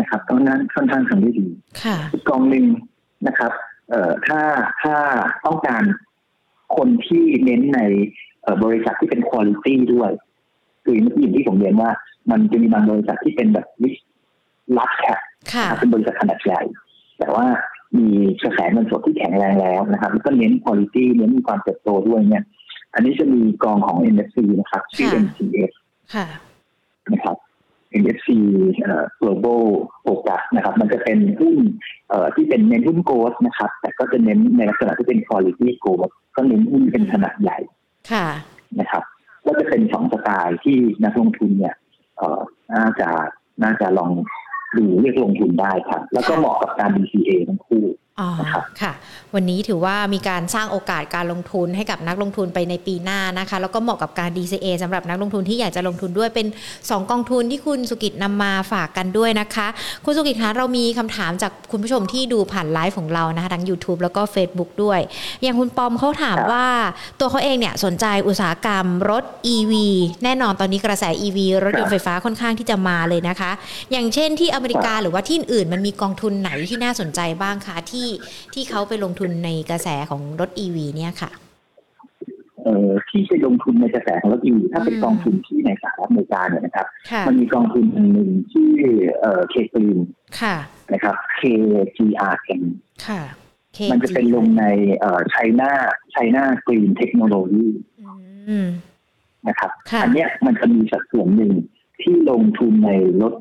[0.00, 1.46] นะครับเพราะฉะนั้นค่อนข้างทำได้ดี
[1.82, 2.64] ค่ะอีกกองหนึ่ง
[3.26, 3.52] นะครับ
[3.90, 4.40] เอ่อถ้า
[4.82, 4.94] ถ้า
[5.46, 5.82] ต้องการ
[6.76, 7.80] คนที่เน้นใน
[8.42, 10.10] เอ่อบริษัทที่เป็นคุณ i t y ด้วย
[10.84, 11.90] คือเมื่อกี้อย่างที่ผมเรียนว่า
[12.30, 13.90] มันจะมีบางบริษัทที่เป็นแบบวิ
[14.78, 15.20] ลักแคป
[15.52, 16.62] ค่ะเป็นบริษัทขนาดใหญ่
[17.18, 17.46] แต่ว่า
[17.98, 18.06] มี
[18.42, 22.44] กระแสเงินสดที่แข็งแรงแล้วนะครับแล้วก็เน้นคุณ i t y เน้นมีความเติบโตด้วยเนี่ย
[22.94, 25.72] อันนี้จะมีกองของ NFC นะครับชื่อค่ะ MCS
[26.14, 26.26] ค่ะ
[27.12, 27.36] นะครับ
[28.02, 28.28] NFC
[28.82, 29.64] เอ่อ global
[30.04, 31.56] focus นะครับ มันจะเป็นหุ้น
[32.08, 37.58] เอ่อที่เป็นเน้นหุ้นโกลด์นะครับ แต่ก็จะเน้นในลักษณะที่เป็น quality growth ก็เน้นหุ้นเป็นขนาดใหญ่
[38.12, 38.26] ค่ะ
[38.80, 39.02] นะครับ
[40.24, 41.74] ไตล์ที่นักลงทุนเนี่ย
[42.16, 42.40] เอ่อ
[42.74, 43.08] น่าจะ
[43.62, 44.10] น่าจะลอง
[44.78, 47.84] ดูเลือกลงทุนได้ครับ แล้วก็เหมาะกับการ DCA ทั้งคู่
[48.20, 48.92] อ๋อนะครับค่ะ
[49.34, 56.46] วันนี้ถือว่ามีการสร้างโอกาสการลงทุนให้กับนักลงทุนไปในปีหน้านะคะ แล้วก็เหมาะกับการ DCA สำหรับนักลงทุนที่อยากจะลงทุนด้วยเป็น
[56.78, 59.66] 2 กองทุนที่คุณสุกิจนำมาฝากกันด้วยนะคะ
[60.04, 65.00] คุณสุกิจคะเรามีคำถามจากคุณผู้ชมที่ดูผ่านไลฟ์ของเรานะคะทั้ง YouTube แล้วก็ Facebook ด้วย
[65.42, 66.66] อย่างคุณปอมเขาถามครับว่า
[67.20, 69.24] ตัวเขาเองเนี่ยสนใจอุตสาหกรรมรถ
[69.54, 69.72] EV
[70.24, 73.50] แน่นอนตอนนี้กระแส EV รถยนต์ไฟฟ้าค่อนข้างที่จะมาเลยนะคะ
[73.92, 78.03] อย่างเช่นที่อเมริกาหรือว่าที่อื่นมันมีกองทุนไหนที่น่าสนใจบ้างคะที่
[78.54, 81.30] ที่เขาไปลงทุนในกระแสของรถ EV เนี่ยค่ะ
[82.62, 88.68] เอ่อที่จะลงทุนในกระแสของรถอีถ้าเป็นอืมกองทุนที่ในสหรัฐอเมริกาเนี่ยนะครับค่ะมันมีกองทุนอันหนึ่งที่
[89.20, 89.98] เอ่อเคกรีน
[90.40, 90.56] ค่ะ
[90.92, 92.62] นะครับ KGRN
[93.06, 93.22] ค่ะ
[93.90, 94.64] มันจะเป็นลงใน
[94.98, 95.70] เอ่อ China
[96.14, 97.68] China Green Technology
[98.48, 98.68] อืม
[99.48, 101.52] นะครับค่ะอัเนี้ยมันจะมีสัดส่วนหนึ่ง
[102.02, 102.90] ที่ลงทุนใน
[103.22, 103.34] รถ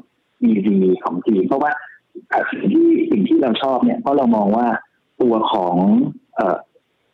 [0.50, 0.68] EV
[1.04, 1.93] ของจีนเพราะว่าเอ่อ
[2.52, 4.68] สิ่งที่สิ่งที่เราชอบเนี่ยเพราะเรามองว่า
[5.22, 5.76] ตัวของ
[6.36, 6.58] เอ่อ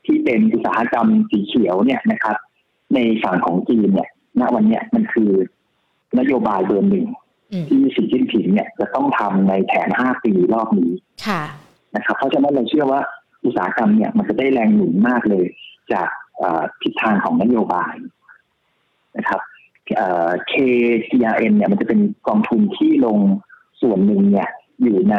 [0.06, 2.36] ที่เป็นอุตสาหกรรมสีเขียวเนี่ยนะครับ
[2.94, 4.10] ในฝั่งของจีนเนี่ย
[4.40, 5.32] ณวันเนี้ยมันคือ
[6.20, 7.08] นโยบายเบอร์หนึ่ง
[7.52, 10.92] อืมที่สีจิ้นผิงเนี่ยจะต้องทำในแผนห้าปีรอบนี้
[11.28, 11.42] ค่ะ
[11.96, 13.02] นะครับ เพราะฉะนั้นเราเชื่อว่า
[13.46, 15.46] อุตสาหกรรมเนี่ยมันจะได้แรงหนุนมากเลย
[15.94, 17.94] จากเอ่อทิศทางของนโยบาย
[19.18, 19.42] นะครับ
[19.96, 23.18] เอ่อ KGRN เนี่ยมันจะเป็นกองทุนที่ลง
[23.82, 24.50] ส่วนหนึ่งเนี่ย
[24.84, 25.18] อยู่ใน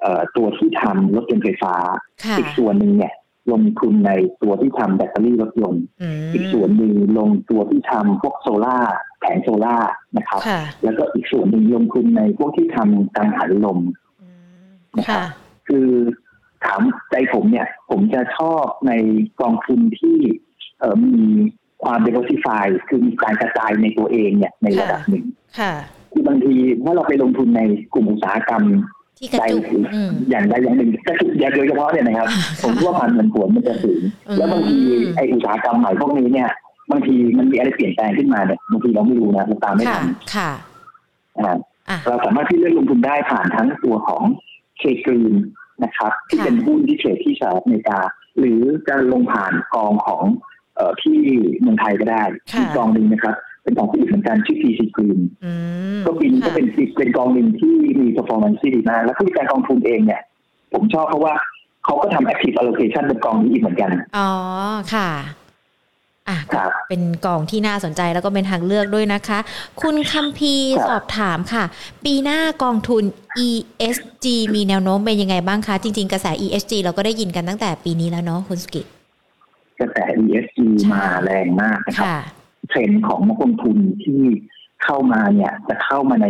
[0.00, 1.74] เอ่อตัวที่ทำรถยนต์ไฟฟ้า
[2.24, 3.14] ค่ะอีกส่วนหนึ่งเนี่ย
[3.52, 13.78] ลงทุนในตัวที่ทำแบตเตอรี่รถยนต์อืมอีกส่วนหนึ่งลงตัวที่ทำพวกโซล่าร์แผงโซล่าร์นะครับค่ะแล้วก็อีกส่วนหนึ่งลงทุนในพวกที่ทำกังหันลม
[14.22, 14.28] อื
[14.62, 14.66] ม
[14.98, 15.24] นะครับค่ะ
[15.68, 15.88] คือ
[16.64, 18.92] ถามใจผมเนี่ย ผมจะชอบใน
[19.40, 20.16] กองทุนที่
[20.78, 21.24] เอ่อมี
[21.82, 25.24] ความ diversify คือมีการกระจายในตัวเองเนี่ยในระดับหนึ่ง
[26.12, 27.60] ค่ะคือบางทีถ้าเราไปลงทุนใน
[27.94, 28.64] กลุ่มอุตสาหกรรม
[29.18, 32.28] ที่กระใดจุกอืมอย่างใดอย่างหนึ่งกระจุกโดยเฉพาะเนี่ยนะครับ
[32.62, 34.78] ผมว่าความผันผวนมันจะสูงอืมแล้วบางที
[35.16, 36.50] ไออุตสาหกรรมใหม่พวกนี้เนี่ย
[36.90, 40.50] บางทีมันมีอะไรเปลี่ยนแปลงขึ้นมาเนี่ยบางทีเราไม่รู้นะเราตามไม่ค่ะทันค่ะ
[41.38, 41.56] อ่า
[41.88, 44.22] อะเราสามารถที่เลือกลงทุนได้ผ่านทั้งตัวของ
[44.78, 45.34] เคกรีน
[45.84, 47.98] นะครับ ที่ค่ะเป็นหุ้นที่เทรดที่สหรัฐอเมริกา
[48.38, 50.22] หรือจะลงผ่านกองของ
[50.76, 51.18] เอ่อที่
[51.60, 52.22] เมืองไทยก็ได้
[52.52, 55.52] ค่ะอีกกองหนึ่งนะครับ เป็นกองที่อื่นเหมือนกันชื่อ PC Green อื
[55.98, 56.66] มก็ปีนี้ก็ค่ะเป็น
[56.98, 60.22] เป็นกองหนึ่งที่มี performance ที่ดีมากแล้วผู้จัดการกองทุนเองเนี่ย
[60.72, 61.34] ผมชอบเพราะว่า
[61.84, 64.30] เขาก็ทำ active allocation เป็นกองนี้อีกเหมือนกัน อ๋อ
[64.94, 65.10] ค่ะ
[66.28, 69.38] อะครับเป็นกล่องที่น่าสนใจแล้วก็เป็นทางเลือกด้วยนะคะ
[69.82, 71.64] คุณคัมพีร์ครับสอบถามค่ะ
[72.04, 73.04] ปีหน้ากองทุน
[73.48, 78.86] ESG มีแนวโน้มเป็นยังไงบ้างคะ จริง ๆ กระแส ESG เราก็ได้ยินกันตั้งแต่ปีนี้แล้วเนาะคุณสกิต
[79.80, 82.18] กระแส ESG ใช่มาแรงมากนะครับค่ะ
[82.72, 84.20] เทรนด์ของนักลงทุนที่
[84.84, 86.28] เข้ามาเนี่ยจะเข้ามาใน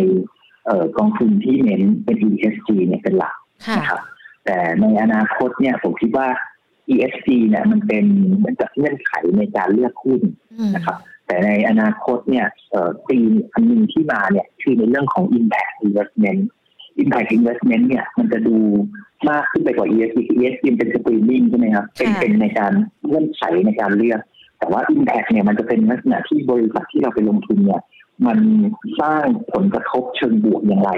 [0.67, 3.35] เอ่อกองทุนที่เน้นเป็น ESG เนี่ยเป็นหลัก
[3.67, 4.01] ค่ะนะครับ
[4.45, 6.29] แต่ในอนาคตเนี่ยผมคิดว่า
[6.93, 8.05] ESG เนี่ยมันเป็น
[8.37, 10.21] เหมือนกับเงื่อนไขในการเลือกหุ้น
[10.59, 16.41] อืมนะครับ แต่ในอนาคตเนี่ยเอ่อธีมอันหนึงที่มาเนี่ยคือในเรื่องของ impact investment
[17.03, 18.57] impact investment เนี่ยมันจะดู
[19.31, 22.73] มากขึ้นไปกว่า ESG ESG เป็น screening ใช่ไหมครับ เป็นค่ะเป็นในการ
[23.07, 24.21] เงื่อนไขในการเลือก
[24.63, 27.83] แต่ว่า Impact เนี่ยมันจะเป็นลักษณะที่บริษัทที่เราไปลงทุนเนี่ย
[28.27, 28.39] มัน
[29.01, 30.91] สร้างผลกระทบเชิงบวกอย่างไร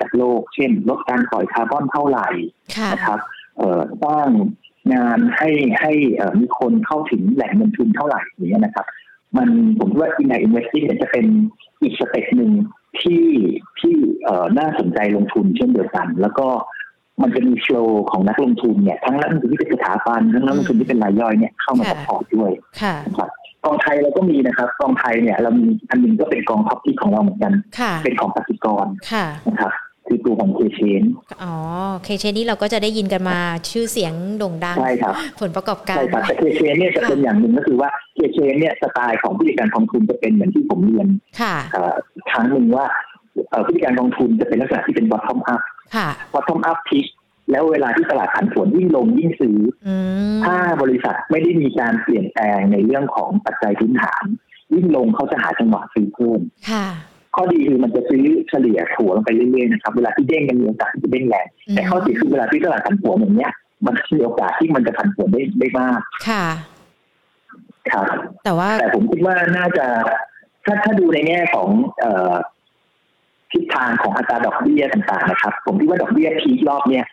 [0.00, 2.28] จากโลก เช่น ลดการปล่อยคาร์บอนเท่าไหร่
[2.76, 3.20] ค่ะนะครับ
[3.58, 4.28] เอ่อสร้าง
[4.94, 8.86] งานให้ให้เอ่อมีคนเข้าถึงแหล่งเงินทุนเท่าไหร่อย่างเงี้ยนะครับ
[9.36, 11.26] มันผมคิดว่า Impact Investing เนี่ยจะเป็น
[11.82, 12.52] อีก step หนึ่ง
[13.00, 13.26] ที่
[13.80, 16.48] ที่เอ่อน่าสนใจลงทุนเช่นเดียวกัน แล้วก็
[17.20, 17.76] มันจะมี flow
[18.10, 22.50] ของนักลงทุนเนี่ยทั้งนักลงทุนที่เป็นสถาบันทั้งนักลงทุนที่เป็นรายย่อยเนี่ยเข้ามาค่ะ support ด้วย
[22.82, 23.30] ค่ะนะครับ
[23.64, 29.72] กองไทยเราก็มีนะครับ กองไทยเนี่ยเรามีอันหนึ่งก็เป็นกอง top ที่ของเราเหมือนกันค่ะเป็นของกสิกรค่ะนะครับ
[30.06, 31.02] คือตัวของ K-CHANGE
[31.42, 31.54] อ๋อ
[32.04, 33.38] K-CHANGE นี่เราก็จะได้ยินกันมา
[33.70, 41.08] ชื่อเสียงโด่งดังใช่ครับผลประกอบการใช่ครับแต่ K-CHANGE เนี่ยจะเป็นอย่างหนึ่งก็คือว่า K-CHANGE เนี่ยสไตล์ของผู้จัดการกองทุนจะเป็นเหมือนที่ผมเรียน
[41.40, 41.94] ค่ะเอ่อ
[42.30, 42.86] ครั้งหนึ่งว่า
[43.50, 45.62] เอ่อผู้จัดการกองทุนจะเป็นลักษณะที่เป็น bottom up
[45.94, 47.06] ค่ะ bottom up pick
[47.50, 49.94] แล้วเวลาที่ตลาดผันผวนยิ่งลงยิ่งซื้ออื
[50.36, 54.24] มถ้าบริษัทไม่ได้มีการเปลี่ยนแปลงในเรื่องของปัจจัยพื้นฐาน
[54.74, 56.40] ยิ่งลงเขาจะหาจังหวะซื้อเพิ่ม
[56.70, 56.86] ค่ะ
[57.36, 63.52] ข้อดีคือมันจะซื้อเฉลี่ยถัวลงไปเรื่อยๆนะครับเวลาที่เด้งกันมีโอกาสที่จะเด้งแรงอืมแต่ข้อเสียคือเวลาที่ตลาดผันผวนอย่างเนี้ย
[63.86, 66.44] มันมีโอกาสที่มันจะผันผวนได้ได้มาก ค่ะ
[67.90, 68.06] ครับ
[68.44, 69.86] แต่ว่าแต่ผมคิดว่าน่าจะ
[70.64, 71.68] ถ้าถ้าดูในแง่ของ
[72.00, 72.32] เอ่อ
[73.52, 77.04] ทิศทางของอัตราดอกเบี้ยต่างๆนะครับ ผมคิดว่าดอกเบี้ยพีครอบเนี้ย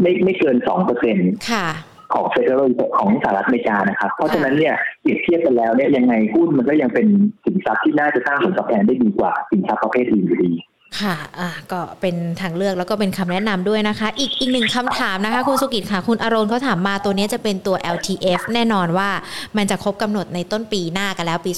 [0.00, 1.16] ไม่ไม่เกินสองเปอร์เซ็น
[1.50, 1.66] ค่ะ
[2.14, 7.06] ของเฟดเดอรัลของสหรัฐอเมริกานะครับ เพราะฉะนั้นเนี่ยเปรียบเทียบกันแล้วเนี่ยยังไงหุ้นมันก็ยังเป็น
[7.44, 10.52] สินทรัพย์ที่น่าจะสร้างผลตอบแทนได้ดีกว่าสินทรัพย์ประเภทอื่นอยู่ดี
[11.00, 19.08] ค่ะอ่าก็เป็นทางเลือกแล้วก็เป็นคำแนะนำด้วยนะคะ อีกอีกหนึ่งคำถามนะคะ คุณสุกิจค่ะ คุณอารณ์เขาถามมาตัวนี้จะเป็นตัว LTF แน่นอนว่า
[19.56, 21.52] มันจะครบกำหนดในต้นปีหน้ากันแล้วปี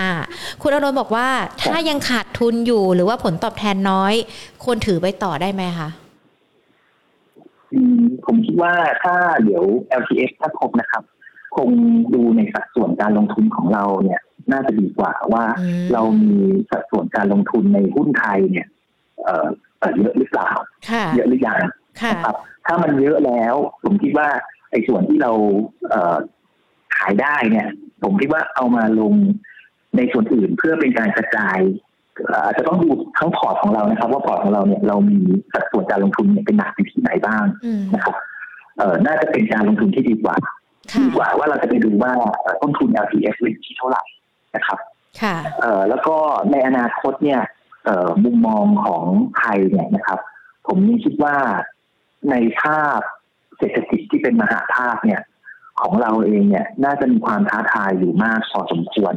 [0.00, 1.28] 2565 คุณอารณ์บอกว่า
[1.62, 4.14] ถ้ายังขาดทุนอยู่หรือว่าผลตอบแทนน้อย
[4.64, 5.88] ควรถือไปต่อได้ไหมคะ
[8.26, 8.72] ผมคิดว่า
[9.02, 9.64] ถ้าเดี๋ยว
[10.00, 11.02] LTF ถ้าครบนะครับ
[11.56, 11.68] คง
[12.14, 14.20] ดูในสัดส่วนการลงทุนของเราเนี่ย
[14.52, 15.44] น่าจะดีกว่าว่า
[15.92, 16.38] เรามี
[16.70, 18.66] สัดส่วนการลงทุนในหุ้นไทยเนี่ย
[19.24, 19.46] เอ่อ
[19.98, 20.50] เยอะหรือเปล่า
[21.14, 21.60] เยอะหรือยัง
[22.12, 24.28] นะครับ ถ้ามันเยอะแล้ว ผมคิดว่า
[24.70, 25.32] ไอ้ส่วนที่เรา
[25.90, 26.16] เอ่อ
[26.96, 27.68] ขายได้เนี่ย
[28.02, 29.14] ผมคิดว่าเอามาลง
[29.96, 31.58] ในส่วนอื่นเพื่อเป็นการกระจาย
[32.44, 35.18] อาจจะต้องดูทั้งพอร์ตของเรานะครับ ว่าพอร์ตของเราเนี่ยเรามี
[35.52, 37.44] สัดส่วนการลงทุนเนี่ยเป็นหนักไปที่ไหนบ้าง
[37.94, 38.14] นะครับ
[38.78, 40.36] เอ่อน่าจะเป็นการลงทุนที่ดีกว่า
[41.02, 42.12] ดีกว่าว่าเราจะไปดูว่า
[42.62, 44.02] ต้นทุน LTF อยู่ที่เท่าไหร่
[44.56, 44.78] นะครับ
[45.22, 46.16] ค่ะเอ่อแล้วก็
[46.50, 47.40] ในอนาคตเนี่ย
[47.84, 49.04] เอ่อมุมมองของ
[49.38, 50.18] ไทยเนี่ยนะครับ
[50.66, 51.36] ผมนี่คิดว่า
[52.30, 53.00] ในภาพ
[53.58, 55.20] เศรษฐกิจที่เป็นมหาภาคเนี่ย
[55.80, 59.14] ของเราเองเนี่ย น่าจะมีความท้าทายอยู่มากพอสมควร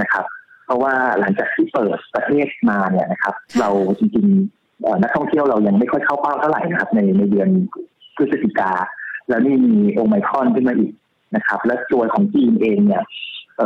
[0.00, 0.24] นะครับ
[0.64, 7.48] เพราะว่าหลังจากที่เปิดประเทศมาเนี่ยนะครับ เราจริงๆนักท่องเที่ยวเรายังไม่ค่อยเข้าเป้าเท่าไหร่นะครับ ในในเดือน
[8.16, 8.72] พฤศจิกา
[9.28, 10.92] แล้วนี่มีโอไมครอนขึ้นมาอีก
[11.36, 13.02] นะครับ และตัวของจีนเองเนี่ย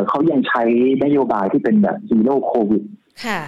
[0.09, 0.62] เขายังใช้
[1.05, 2.82] นโยบายที่เป็นแบบ Zero Covid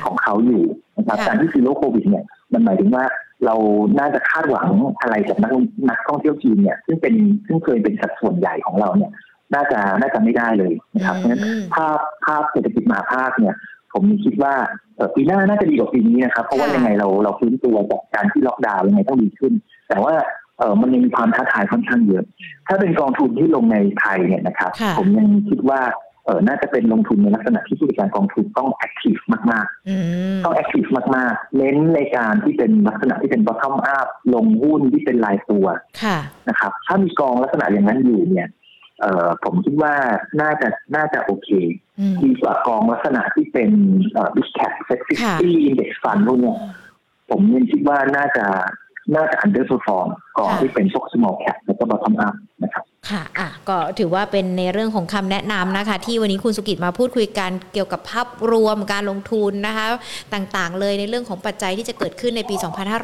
[0.05, 0.64] ของเขาอยู่
[0.96, 3.05] นะครับการที่ Zero Covid เนี่ยมันหมายถึงว่า
[3.46, 3.55] เรา
[3.98, 4.68] น่าจะคาดหวัง
[5.01, 5.53] อะไรจากนัก
[5.88, 7.14] นักท่องเที่ยวจีนเนี่ย ซึ่งเป็น
[7.46, 9.11] ซึ่งเคยเป็นสัดส่วนใหญ่ของเราเนี่ย
[9.55, 11.42] น่าจะน่าจะไม่ได้เลยนะครับเพราะฉะนั้น
[11.74, 13.55] ภาพภาพเศรษฐกิจมหภาคเนี่ย
[13.92, 14.55] ผมคิดว่า
[15.14, 19.53] ปีหน้าน่าจะดีกว่าปีนี้นะครับ เพราะว่ายังไงเราเราฟื้นตัวจากการที่ล็อกดาวน์ยังไงต้องดีขึ้น
[19.88, 20.14] แต่ว่า
[20.59, 22.24] เออมันยังมีความท้าทายค่อนข้างเยอะ
[22.66, 25.81] ถ้าเป็นกองทุนที่ลงในไทยเนี่ยนะครับ ผมยังคิดว่า
[26.28, 29.16] เออน่าจะเป็นลงทุนในลักษณะที่ผู้จัดการกองทุนต้อง active
[29.50, 30.84] มากๆ ต้อง active
[31.16, 35.66] มากๆ เน้นในการที่เป็นลักษณะที่เป็น bottom up ลงหุ้นที่เป็นรายตัว
[36.48, 38.48] นะครับ ถ้ามีกองลักษณะอย่างนั้นอยู่เนี่ย
[39.00, 39.94] เอ่อผมคิดว่า
[40.40, 41.48] น่าจะน่าจะโอเค
[42.22, 43.70] ดีกว่ากองลักษณะที่เป็น
[44.12, 45.00] เอ่อ big cap SET
[45.42, 46.54] 50 index fund พวกนี้
[47.30, 48.46] ผมยังคิดว่าน่าจะ
[49.16, 59.87] น่าจะ underperform กองที่เป็นพวก small cap แล้วก็ bottom up นะครับ ค่ะ อะ ก็ถือว่าเป็นในเรื่องของคำแนะนำนะคะ ที่วันนี้คุณสุกิจมาพูดคุยกันเกี่ยวกับภาพรวมการลงทุนนะคะ
[60.34, 62.54] ต่างๆ เลยในเรื่องของปัจจัยที่จะเกิดขึ้นในปี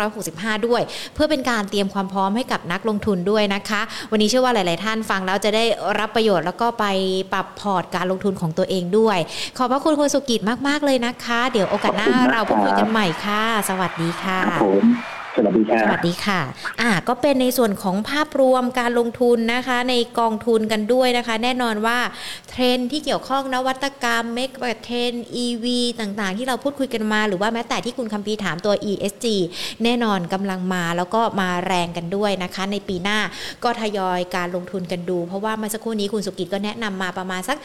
[0.08, 0.82] 2565 ด้วย
[1.14, 3.80] เพื่อเป็นการเตรียมความพร้อมให้กับนักลงทุนด้วยนะคะ
[4.10, 5.64] วันนี้เชื่อว่าหลาย ๆ ท่านฟังแล้วจะได้
[5.98, 6.84] รับประโยชน์แล้วก็ไป
[7.32, 9.18] ปรับพอร์ตการลงทุนของตัวเองด้วย
[9.58, 16.40] ขอบพระคุณคุณสุกิจมาก ๆ เลยนะคะ เดี๋ยวโอกาสหน้าเราพูดคุยกันใหม่ค่ะ สวัสดีค่ะ สวัสดีค่ะสวัสดีค่ะ
[16.80, 21.98] อ่า ก็เป็นในส่วนของภาพรวมการลงทุนนะคะ ในกองทุนกันด้วยนะคะ แน่นอนว่า
[22.50, 25.12] เทรนที่เกี่ยวข้องนวัตกรรมเมกะเทรน
[25.44, 25.66] EV
[26.00, 29.26] ต่างๆ ที่เราพูดคุยกันมา หรือว่าแม้แต่ที่คุณคัมพีถามตัว ESG
[29.84, 33.18] แน่นอนกำลังมาแล้วก็มาแรงกันด้วยนะคะ ในปีหน้า
[33.64, 37.58] ก็ทยอยการลงทุนกันดู เพราะว่าเมื่อสักครู่นี้คุณสุกิจก็แนะนำมาประมาณสัก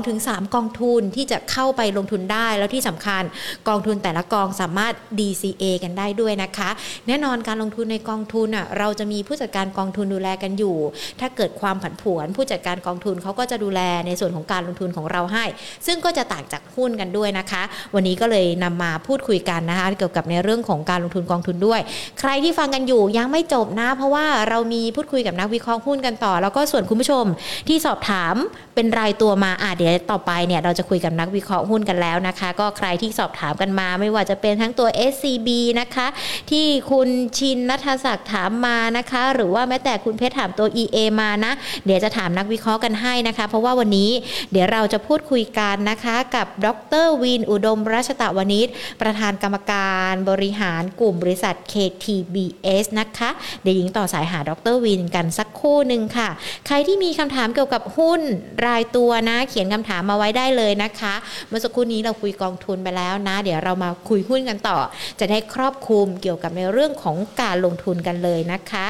[0.00, 3.22] 2-3 กองทุนที่จะเข้าไปลงทุนได้แล้วที่สำคัญ
[3.68, 6.70] กองทุนแต่ละกองสามารถ DCA กันได้ด้วยนะคะ
[7.12, 10.76] น่นอนการลงทุนในกองทุนอะเราจะมีผู้จัดการกองทุนดูแลกันอยู่
[11.20, 15.44] ถ้าเกิดความผันผวน ผู้จัดการกองทุนเขาก็จะดูแลในส่วนของการลงทุนของเราให้
[15.86, 17.62] ซึ่งก็จะต่างจากหุ้นกันด้วยนะคะ
[17.94, 21.80] วันนี้ก็เลยนำมาพูดคุยกันนะคะเกี่ยวกับในเรื่องของการลงทุนกองทุนด้วย
[22.20, 27.24] ใครที่ฟังกันอยู่ยังไม่จบนะ เพราะว่าเรามีพูดคุยกับนักวิเคราะห์หุ้นกันต่อ แล้วก็ส่วนคุณผู้ชม
[27.68, 28.34] ที่สอบถาม
[28.74, 35.48] เป็นรายตัวมาอะเดี๋ยวต่อไปเนี่ยเราจะคุยกับนักวิเคราะห์หุ้นกันแล้วนะคะ ก็ใครที่สอบถามกันมา ไม่ว่าจะเป็นทั้งตัว SCB
[35.80, 36.06] นะคะ
[36.50, 37.08] ที่คุณ
[37.38, 41.52] ชินนัทศักดิ์ถามมานะคะ หรือว่าแม้แต่คุณเพชรถามตัว EA มานะ
[41.86, 44.10] เดี๋ยวจะถามนักวิเคราะห์กันให้นะคะ เพราะว่าวันนี้
[44.52, 46.68] เดี๋ยวเราจะพูดคุยกันนะคะกับด
[47.04, 48.68] รวินอุดมรัชตะวณิช
[49.00, 53.30] ประธานกรรมการบริหารกลุ่มบริษัท KTBS นะคะ
[53.62, 56.28] เดี๋ยวยิงต่อสายหาดรวินกันสักคู่หนึ่งค่ะ
[56.66, 58.22] ใครที่มีคำถามเกี่ยวกับหุ้น
[58.66, 61.14] รายตัวนะ เขียนคำถามมาไว้ได้เลยนะคะ
[61.48, 64.78] เมื่อสักครู่นี้เราคุยกองทุนไปแล้วนะ เดี๋ยวเรามาคุยหุ้นกันต่อ
[65.20, 68.86] จะได้ครอบคลุมเกี่ยวกับในเรื่องของการลงทุนกันเลยนะคะ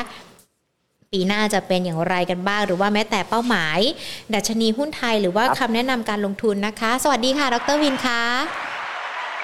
[1.12, 3.78] ปีหน้าจะเป็นอย่างไรกันบ้าง หรือว่าแม้แต่เป้าหมาย
[4.34, 8.22] ดัชนีหุ้นไทยหรือว่าคำแนะนำการลงทุนนะคะ สวัสดีค่ะ ดรวินคะ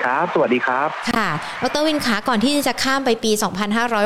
[0.02, 1.30] ครับ สวัสดีครับ ค่ะ
[1.62, 3.30] ดรวินขาก่อนที่จะข้ามไปปี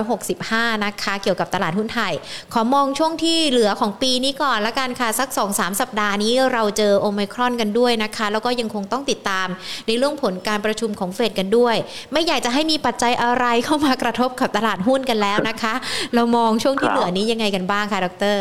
[0.05, 2.12] 2565 นะคะ เกี่ยวกับตลาดหุ้นไทย
[2.53, 9.49] ขอมองช่วงที่เหลือของปีนี้ก่อนละกันค่ะ สัก 2-3 สัปดาห์นี้เราเจอโอมครอนกันด้วยนะคะ แล้วก็ยังคงต้องติดตาม
[9.86, 11.76] ในเรื่องผลการประชุมของเฟดกันด้วย
[12.12, 15.74] ไม่อยากจะให้มีปัจจัยอะไรเข้ามากระทบกับตลาดหุ้นกันแล้วนะคะ
[16.14, 18.38] เรามองช่วงที่เหลือนี้ยังไงกันบ้างคะ ดร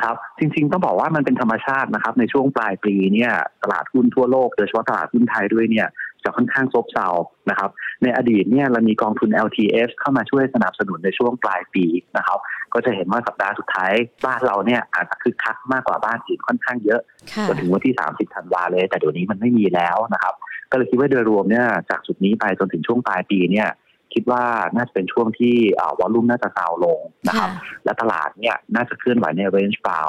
[0.00, 3.32] ครับจริงๆต้องบอกว่ามันเป็นธรรมชาตินะครับในช่วงปลายปีเนี่ย
[3.62, 5.88] ตลาดหุ้นทั่วโลกโดยเฉพาะตลาดหุ้นไทยด้วยเนี่ย
[6.24, 7.08] จะค่อนข้างซบเซา
[7.50, 7.70] นะครับ
[8.02, 11.84] ในอดีตเนี่ยเรามีกองทุน LTF เข้ามาช่วยสนับสนุนในช่วงปลายปี
[12.16, 12.38] นะครับ
[12.74, 13.92] ก็จะเห็นว่าสัปดาห์สุดท้าย
[14.24, 17.00] บ้านเราเนี่ยอาจจะคึกคักมากกว่าบ้านอื่นค่อนข้างเยอะ
[17.32, 20.34] ค่ะจนถึงวันที่ 30ธันวาเลย แต่เดี๋ยวนี้มันไม่มีแล้วนะครับ
[20.70, 23.68] ก็เลยคิดว่าโดยรวมเนี่ยจากจุดนี้ไปจนถึงช่วงปลายปีเนี่ย
[24.14, 24.44] คิดว่า
[24.76, 25.54] น่าจะเป็นช่วงที่
[25.98, 27.50] วอลลุ่มน่าจะซาวลงนะครับ
[27.84, 30.02] และตลาดเนี่ยน่าจะเคลื่อนไหวในเรนจ์เปล่า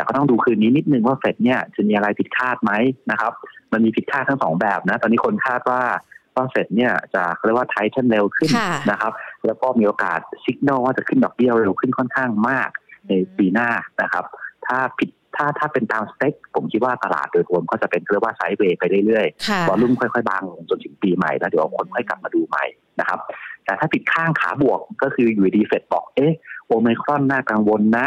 [0.00, 2.72] แต่ก็ต้องดูคืนนี้นิดนึงว่าเฟดเนี่ยจะมีอะไรผิดคาดไหม
[3.10, 3.32] นะครับ
[3.72, 5.80] มันมีผิดคาดทั้งสองแบบนะ ตอนนี้คนคาดว่า
[6.36, 9.12] ว่าเฟดเนี่ยจะเขาเรียกว่าไททันเร็วขึ้นค่ะนะครับ
[9.46, 12.68] แล้วก็มีโอกาสสัญญาณว่าจะขึ้นดอกเบี้ยเร็วขึ้นค่อนข้างมาก
[13.08, 13.70] ในปีหน้า
[14.02, 14.24] นะครับ
[14.66, 22.64] ถ้าผิดถ้าถ้าเป็นตามสเปคผมคิดว่าตลาดโดยรวมก็จะเป็นเรียกว่าไซด์เวย์ไปเรื่อยๆค่ะวอลลุ่มค่อยๆ บางลงจนถึงปีใหม่แล้วเดี๋ยวคนค่อยกลับมาดูใหม่
[23.00, 23.18] นะครับ
[23.64, 26.32] แต่ถ้าผิดข้างขาบวกก็คืออยู่ดีเฟดบอกเอ๊ะ
[26.66, 28.06] โอไมครอนน่ากังวลนะ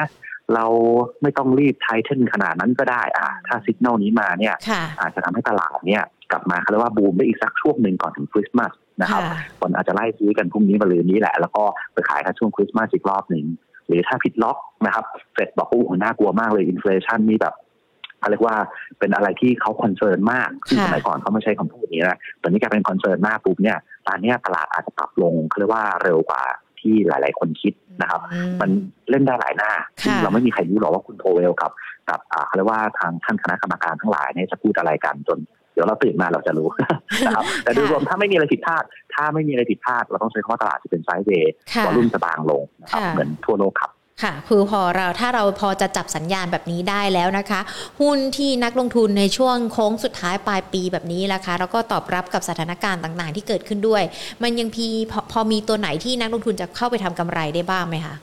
[0.55, 0.65] เรา
[1.21, 8.71] ไม่ต้องรีบ tighten ขนาดนั้นก็ได้อะถ้า signal นี้มาเนี่ยค่ะอาจจะทำให้ตลาดเนี่ยกลับมาเขาเรียกว่าบูมได้อีกสักช่วงหนึ่งก่อนถึงคริสต์มาส
[9.01, 11.63] นะครับค่ะคนอาจจะไล่ซื้อกันพรุ่งนี้มะรืนนี้แหละ แล้วก็
[11.93, 13.45] ไปขายกันช่วงคริสต์มาสอีกรอบหนึ่ง
[13.87, 17.55] หรือถ้าพลิกล็อกนะครับเฟดบอกว่าโอ้โหน่ากลัวมากเลย inflation นี่แบบ
[18.19, 18.57] เขาเรียกว่า
[18.99, 23.77] เป็นอะไรที่เขา concern มากซึ่งค่ะสมัยก่อนเขาไม่ใช้คำพูดนี้นะตอนนี้กลายเป็น concern มากปุ๊บเนี่ย
[24.07, 26.43] ตอนเนี้ยตลาดอาจจะปรับลงเขาเรียกว่าเร็วกว่า
[26.83, 28.69] ที่หลาย ๆ คนคิดนะครับอืมัน
[29.09, 29.71] เล่นได้หลายหน้า
[30.01, 31.71] ค่ะซึ่งเราไม่มีใครรู้หรอกว่าคุณโทเวลกับ
[32.09, 35.39] กับอ่าเขาเรียกว่าทางท่านคณะกรรมการทั้งหลายเนี่ยจะพูดอะไรกันจน
[35.73, 36.67] เดี๋ยวเราตื่นมาเราจะรู้
[37.25, 43.91] นะครับแต่โดยรวมถ้าไม่มีอะไรผิดพลาด ถ้าไม่มีอะไรผิดพลาด เราต้องใช้คำว่าตลาดจะเป็นไซด์เวย์ค่ะวอลุ่มจะบางลงนะครับค่ะเหมือนทั่วโลกครับ
[44.21, 47.59] ค่ะคือพอเราถ้าเราพอจะจับสัญญาณแบบนี้ได้แล้วนะคะ
[48.01, 54.03] หุ้นที่นักลงทุนในช่วงโค้งสุดท้ายปลายปีแบบนี้ละคะ แล้วก็ตอบรับกับสถานการณ์ต่างๆ ที่เกิดขึ้นด้วย
[54.43, 58.15] มันยังพีพอพอมีตัวไหนที่นักลงทุนจะเข้าไปทำกำไรได้บ้างไหมคะ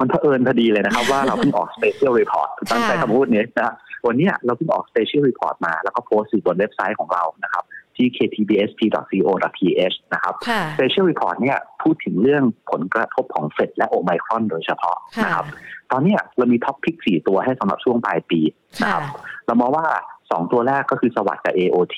[0.00, 3.72] มันเผอิญพอดีเลยนะครับ ว่าเราเพิ่งออก special report ตั้งใจคำพูดนี้นะ
[4.06, 7.64] วันเนี้ยเราเพิ่งออก special report มาแล้วก็โพสต์อยู่บนเว็บไซต์ของเรานะครับ
[7.98, 15.46] ที่ ktbst.co.th นะครับค่ะ special report เนี่ยพูดถึงเรื่องผลกระทบของเฟดและโอไมครอนโดยเฉพาะค่ะนะครับ
[15.90, 18.40] ตอนเนี้ยเรามี top pick สี่ตัวให้สำหรับช่วงปลายปี
[18.82, 19.02] นะค่ะครับ
[19.46, 19.86] เรามองว่า
[20.22, 21.96] 2ตัวแรกก็คือ SAWAD กับ AOT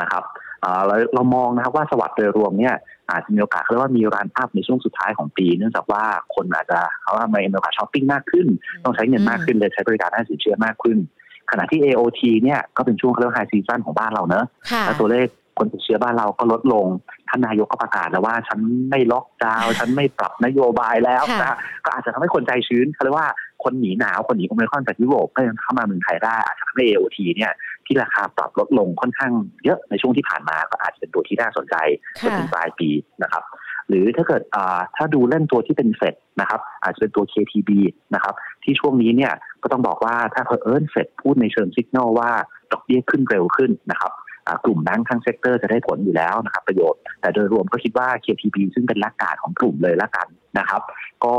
[0.00, 0.24] นะครับ
[0.64, 2.74] อ่าเราเรามองนะครับว่า SAWAD โดยรวมเนี่ย
[3.10, 8.46] อาจจะมีโอกาสเขาเรียกว่ามี run up ในช่วงสุดท้ายของปี เนื่องจากว่าคนอาจจะเขาว่ามีโอกาสช้อปปิ้งมากขึ้น
[8.84, 11.23] ต้องใช้เงินมากขึ้นเลยใช้บริการด้านสินเชื่อมากขึ้นข
[11.58, 15.28] ณะที่ AOT เนี่ยก็เป็นช่วงเขาเรียกว่า high season ของบ้านเราเนอะค่ะแล้วตัวเลข
[15.58, 16.86] คนติดเชื้อบ้านเราก็ลดลง
[17.28, 18.58] ท่านนายกก็ประกาศแล้วว่า ฉัน
[18.90, 23.28] ไม่ล็อกดาวน์ฉันไม่ปรับนโยบายแล้วค่ะนะก็อาจจะทำให้คนใจชื้นเขาเรียกว่า
[23.64, 27.52] คนหนีหนาวคนหนีโอไมครอนจากยุโรปก็ยังเข้ามาเมืองไทยได้อาจจะทำให้ AOT เนี่ย
[27.86, 29.32] ที่ราคาปรับลดลงค่อนข้าง
[29.64, 31.76] เยอะในช่วงที่ผ่านมาก็อาจจะเป็นตัวที่น่าสนใจ
[32.22, 32.88] จนค่ะถึงปลายปี
[33.22, 33.44] นะครับ
[33.88, 37.70] หรือถ้าเกิดอ่าถ้าดูเล่นตัวที่เป็นเฟดนะครับอาจจะเป็นตัว KTB
[38.14, 38.34] นะครับ
[38.64, 42.30] ที่ช่วงนี้เนี่ยก็ต้องบอกว่าถ้าเพอเอิญเฟดพูดในเชิงสัญญาณว่า
[42.72, 44.12] ดอกเบี้ยขึ้นเร็วขึ้นนะครับ
[44.46, 50.26] อ่ากลุ่มแบงค์ทั้ง sector จะได้ผลอยู่แล้วนะครับประโยชน์ แต่โดยรวมก็คิดว่า KTB ซึ่งเป็น laggard ของกลุ่มเลยละกัน
[50.58, 50.82] นะครับ
[51.24, 51.34] ก็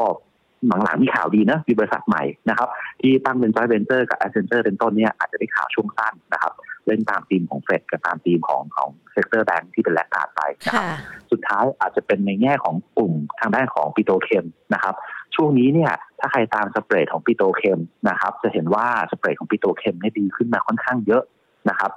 [0.83, 2.69] หลังๆมีข่าวดีนะมีบริษัทใหม่นะครับ
[3.01, 6.53] ที่ตั้งเป็น joint venture กับ Accenture เป็นต้นเนี่ยอาจจะได้ข่าวช่วงสั้นนะครับ
[6.85, 10.97] เล่นตามธีมของเฟดกับตามธีมของของ sector แบงค์ที่เป็น laggard ไปนะครับค่ะ
[11.31, 14.95] สุดท้ายอาจจะเป็นในแง่ของกลุ่มทางด้านของ petrochem นะครับ
[15.35, 21.23] ช่วงนี้เนี่ยถ้าใครตาม spread ของ petrochem นะครับ จะเห็นว่า spread ของ petrochem เนี่ยดีขึ้นมาค่อนข้างเยอะ
[21.69, 21.91] นะครับ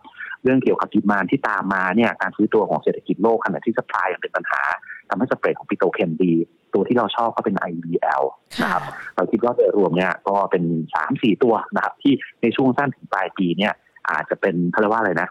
[0.44, 4.62] เรื่องเกี่ยวกับ demand ที่ตามมาเนี่ยการฟื้นตัวของเศรษฐกิจโลกขณะที่ supply ยังเป็นปัญหา
[5.08, 6.32] ทำให้สเปรดของปิโตรเคมดี
[6.74, 8.22] ตัวที่เราชอบก็เป็น IBL
[8.62, 8.82] นะครับ
[9.16, 10.64] เราคิดว่าโดยรวมเนี่ยก็เป็น
[10.94, 12.12] สามสี่ตัวนะครับ ที่
[12.42, 13.72] ในช่วงสั้นถึงปลายปีเนี่ย
[14.10, 15.28] อาจจะเป็นเขาเรียกว่าอะไรนะ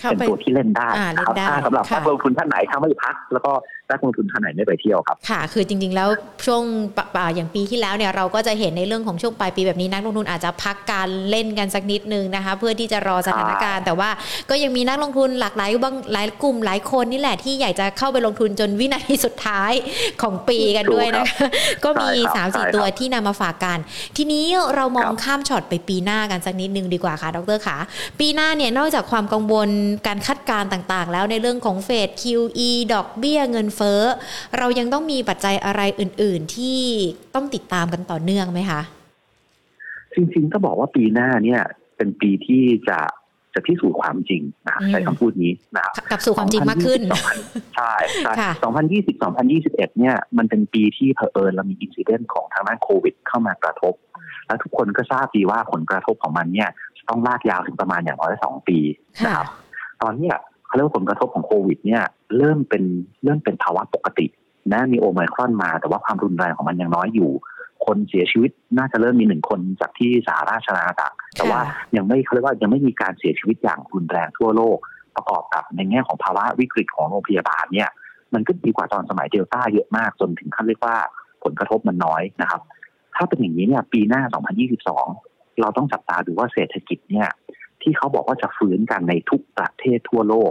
[0.00, 3.52] เข้าเป็นไปตัวที่เล่นได้อ่านะครับเล่นได้ถ้าสำหรับค่ะนักลงทุนท่านไหนถ้าไม่พัก แล้วก็
[3.90, 6.08] นักลงทุนท่านไหนไม่ไปเที่ยวครับ ค่ะ คือจริง ๆ แล้ว
[6.46, 6.62] ช่วง
[6.96, 14.10] ปะปะอย่างปีที่แล้วเนี่ยเราก็จะเห็นในเรื่องของช่วงปลายปีแบบนี้นักลงทุนอาจจะพักการเล่นกันสักนิดนึงนะคะ เพื่อที่จะรอสถานการณ์ แต่ว่า
[14.50, 19.72] ก็ยังมีนักลงทุนหลากหลายบางหลายกลุ่มหลายคนนี่แหละที่อยากจะเข้าไปลงทุนจนวินาทีสุดท้าย
[20.22, 21.46] ของปีกันด้วยนะคะ
[21.84, 23.78] ก็มีใช่ครับสามสี่ใช่ครับตัวที่นำมาฝากกัน
[24.16, 27.76] ทีนี้เรามองครับข้ามช็อตไปปีหน้ากันสักนิดนึงดีกว่าค่ะ ดรขา
[28.20, 29.68] ปีหน้าเนี่ยนอกจากความกังวล
[30.06, 34.00] การคาดการณ์ต่าง ๆ แล้วในเรื่องของเฟด QE ดอกเบี้ยเงินเฟ้อ
[34.58, 36.80] เรายังต้องมีปัจจัยอะไรอื่น ๆ ที่
[37.34, 38.80] ต้องติดตามกันต่อเนื่องไหมคะ
[40.14, 41.62] จริงๆก็บอกว่าปีหน้าเนี่ย
[41.96, 42.98] เป็นปีที่จะ
[43.54, 47.00] จะพิสูจน์ความจริงนะใช้คำพูดนี้นะครับกลับสู่ความจริงมากขึ้น
[47.76, 49.22] ใช่ใช่2020
[49.52, 53.94] 2021 เนี่ย มันเป็นปีที่เผอิญเรามีอินซิเดนต์ของทางด้านโควิด เข้ามากระทบ
[54.46, 56.68] แล้วทุกคนก็ทราบดีว่าผลกระทบของมันเนี่ย
[57.08, 58.78] ต้องลากยาวถึงประมาณอย่างน้อยสองปี
[59.24, 59.46] นะครับ
[60.02, 60.30] ตอนนี้
[60.66, 62.02] เขาเรียกว่าผลกระทบของโควิด เนี่ย
[62.38, 62.84] เริ่มเป็น
[63.24, 64.26] เริ่มเป็นภาวะปกติ
[64.72, 67.30] นะมีโอไมครอนมา แต่ว่าความรุนแรงของมันยังน้อยอยู่
[67.86, 71.60] คนเสียชีวิตน่าจะเริ่มมีหนึ่งคนจากที่สหราชอาณาจักรแต่ว่า
[71.96, 74.78] ยังไม่เขาเรียกว่ายังไม่มีการเสียชีวิตอย่างรุนแรงทั่วโลก
[75.16, 77.90] ประกอบกับในแง่ของภาวะวิกฤตของโรงพยาบาลเนี่ย
[78.34, 80.96] มันก็ดีกว่าตอนสมัยเดลต้าเยอะมากจนถึงขั้นเรียกว่า
[81.44, 82.60] ผลกระทบมันน้อยนะครับ
[83.16, 84.22] ถ้าเป็นอย่างนี้เนี่ยปีหน้า
[84.90, 87.28] 2022 เราต้องจับตาดูว่าเศรษฐกิจเนี่ย
[87.84, 90.50] ที่เขาบอกว่าจะฟื้นกันในทุกประเทศทั่วโลก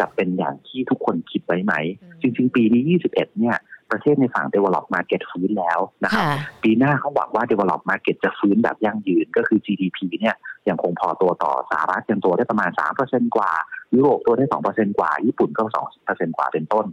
[0.00, 1.74] จะเป็นอย่างที่ทุกคนคิดไว้ไหม
[2.20, 3.58] จริง ๆ ปีนี้ 21 เนี่ย
[3.90, 6.24] ประเทศในฝั่ง develop market ฟื้นแล้วนะครับ
[6.62, 10.36] ปีหน้าเขาหวังว่า develop market จะฟื้นแบบยั่งยืนก็คือ GDP เนี่ย
[10.68, 12.70] ยังคงพอตัวต่อสหรัฐยังตัวได้ประมาณ
[13.02, 13.50] 3%กว่า
[13.94, 15.62] ยุโรปตัวได้ 2%กว่า ญี่ปุ่นก็
[16.00, 16.86] 2%กว่าเป็นต้น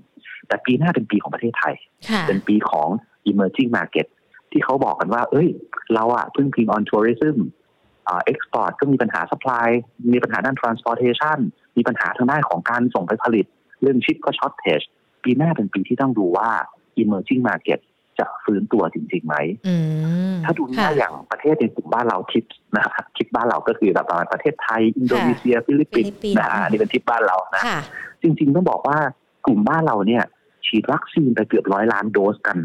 [0.48, 1.76] แต่ปีหน้าเป็นปีของประเทศไทย
[2.28, 2.88] เป็นปีของ
[3.30, 4.08] emerging market
[4.52, 5.50] ที่เขาบอกกันว่า เอ้ย
[5.94, 7.38] เราอะพึ่งพิง on tourism
[8.26, 9.70] เอ็กซ์พอร์ตก็มีปัญหาสป라이
[10.14, 11.40] มีปัญหาด้าน transportation
[11.78, 13.46] มีปัญหาทางด้านของการส่งไปผลิต
[13.82, 14.82] เรื่องชิปก็ shortage
[15.24, 16.50] ปีหน้าเป็นปีที่ต้องดูว่า
[17.02, 17.80] emerging market
[18.20, 19.36] จะฟื้นตัวจริงๆไหม
[20.46, 22.46] ถ้าดูหน้าอย่างประเทศในกลุ่มบ้านเราทิป
[22.76, 27.64] นะครับทิปบ้านเราก็คือแบบประเทศไทย อินโดนีเซีย ฟิลิปปินส์นะนี่เป็นทิปบ้านเรานะ
[28.22, 28.98] จริงๆต้องบอกว่า
[29.46, 30.24] กลุ่มบ้านเราเนี่ย
[30.68, 32.58] ฉีดวัคซีนไปเกือบร้อยล้านโดสกัน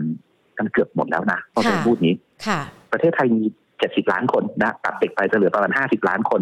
[0.59, 2.14] กันเกือบหมดแล้วนะต้องพูดนี้
[2.93, 3.45] ประเทศไทยมี
[3.78, 6.40] เจ็ดสิบล้านคนนะตัดเด็กไปจะเหลือประมาณห้าสิบล้านคน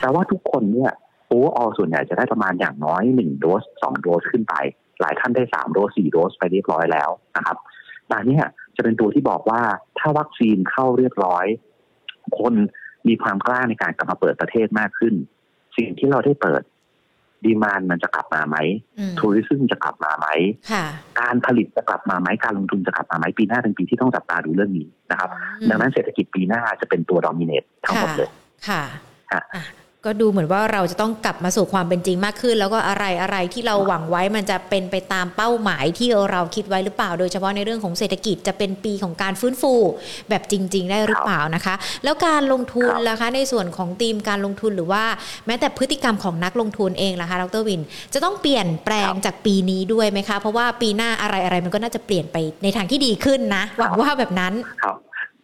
[0.00, 0.92] แต่ว่าทุกคนเนี่ย
[1.28, 4.54] โอ้ออส่วนใหญ่จะได้ประมาณอย่างน้อยหนึ่งโดสสองโดสขึ้นไป
[5.00, 7.56] หลายท่านได้สามโดสสี่โดสไปเรียบร้อยแล้วนะครับ
[8.10, 8.38] ตอนนี้
[8.76, 9.60] จะเป็นตัวที่บอกว่า
[9.98, 11.46] ถ้าวัคซีนเข้าเรียบร้อย
[12.38, 12.54] คน
[13.08, 15.14] มีความกล้าในการกลับมาเปิดประเทศมากขึ้น
[15.76, 16.62] สิ่งที่เราได้เปิด
[17.44, 18.56] ดีมานมันจะกลับมาไหม
[19.18, 20.26] ทัวริซึมจะกลับมาไหม
[21.20, 25.30] การผลิตจะกลับมาไหมการลงทุนจะกลับมาไหมปีหน้าเป็นปีที่ต้องจับตาดูเรื่องนี้นะครับ
[25.70, 28.30] ดังนั้นเศรษฐกิจปีหน้าจะเป็นตัวดอมิเนตทั้งหมดเลย
[28.68, 28.82] ค่ะ
[30.06, 39.74] ก็ดูเหมือนว่าเราจะต้องกลับมาสู่ความเป็นจริงมากขึ้น แล้วก็อะไรอะไรที่เราหวังไว้มันจะเป็นไปตามเป้าหมายที่เราคิดไว้หรือเปล่า โดยเฉพาะในเรื่องของเศรษฐกิจจะเป็นปีของการฟื้นฟู
[40.28, 41.74] แบบจริง ๆ ได้หรือเปล่านะคะ
[42.04, 45.04] แล้วการลงทุนล่ะคะ ในส่วนของทีมการลงทุนหรือว่า
[45.46, 47.80] แม้แต่พฤติกรรมของนักลงทุนเองล่ะคะดรวิน
[48.14, 54.96] จะต้องเปลี่ยนแปลงจากปีนี้ด้วยไหมคะ เพราะว่าปีหน้าอะไรอะไรมันก็น่าจะเปลี่ยนไปในทางที่ดีขึ้นนะหวังว่าแบบนั้นครับ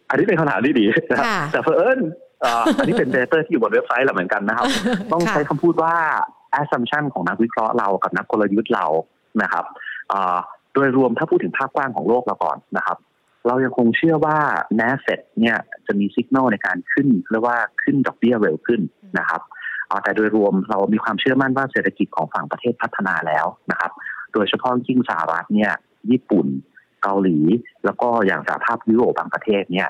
[0.09, 0.85] อันนี้เป็นคำถามที่ดี
[1.53, 2.01] แต่เพอเอิญ
[2.77, 4.65] อันนี้เป็นเดต้ที่อยู่บนเว็บไซต์เราเหมือนกันนะครับ
[5.11, 5.95] ต้องใช้คำพูดว่า
[6.61, 8.85] assumption ของนักวิเคราะห์เรากับนักกลยุทธ์เรา
[9.41, 9.65] นะครับ
[10.73, 12.97] โดยรวมถ้าพูดถึงภาพกว้างของโลกเราก่อนนะครับ
[13.47, 14.37] เรายังคงเชื่อว่า
[14.79, 15.57] n a s d a q เนี่ย
[15.87, 18.81] จะมีสัญญาณในการขึ้นเรียกว่าขึ้นดอกเบี้ยเร็วขึ้น
[19.19, 19.41] นะครับ
[20.03, 23.91] แต่โดยรวมเรามีความเชื่อมั่นว่าเศรษฐกิจของฝั่งประเทศพัฒนาแล้วนะครับ
[24.33, 25.71] โดยเฉพาะยิ่งสหรัฐเนี่ย
[26.11, 26.47] ญี่ปุ่น
[27.01, 27.37] เกาหลี
[27.85, 29.89] แล้วก็อย่างสหภาพยุโรปบางประเทศเนี่ย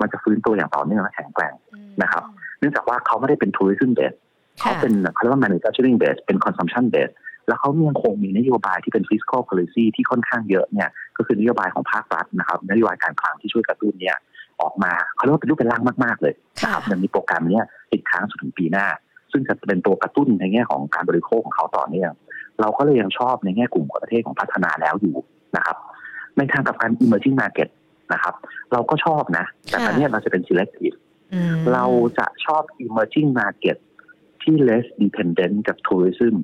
[0.00, 1.54] มันจะฟื้นตัวอย่างต่อเนื่องและแข็งแกร่ง
[2.02, 2.22] นะครับ
[2.58, 4.14] เนื่องจากว่าเขาไม่ได้เป็นทัวริซึมเบส
[4.60, 7.12] เขาเป็นเขาเรียกว่า manufacturing base เป็น consumption base
[7.48, 14.16] แล้วเขายังคงมีนโยบายที่เป็น fiscal policy ที่ค่อนข้างเยอะเนี่ย ก็คือนโยบายของภาครัฐนะครับ นโยบายการคลังที่ช่วยกระตุ้นเนี่ย
[14.62, 18.86] ออกมาเขาเรียกว่าเป็นรูปเป็นร่างมากๆเลยนะครับยังมีโปรแกรมนี้ติดค้างถึงปีหน้า
[19.32, 22.12] ซึ่งจะเป็นตัวกระตุ้นในแง่ของการบริโภคของเขาต่อเนื่อง
[22.60, 25.16] เราก็เลยยังชอบในแง่กลุ่มประเทศของพัฒนาแล้วอยู่
[25.56, 25.76] นะครับ
[26.36, 27.68] ในทางกับการ emerging market
[28.14, 28.34] นะครับ
[28.72, 30.96] เราก็ชอบนะ แต่ตอนนี้เราจะเป็น selective
[31.72, 31.84] เรา
[32.18, 33.76] จะชอบ emerging market
[34.42, 36.34] ที่ less dependent กับ tourism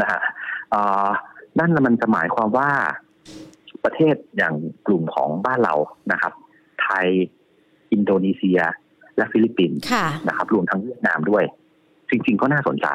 [0.00, 0.22] นะฮะ
[1.58, 2.70] นั่นมันจะหมายความว่า
[3.84, 4.54] ประเทศอย่าง
[4.86, 5.74] กลุ่มของบ้านเรา
[6.12, 6.32] นะครับ
[6.82, 7.06] ไทย
[7.92, 8.60] อินโดนีเซีย
[9.16, 9.80] และฟิลิปปินส์
[10.28, 11.44] นะครับ รวมทั้งเวียดนามด้วย
[12.10, 12.88] จริง ๆ ก็น่าสนใจ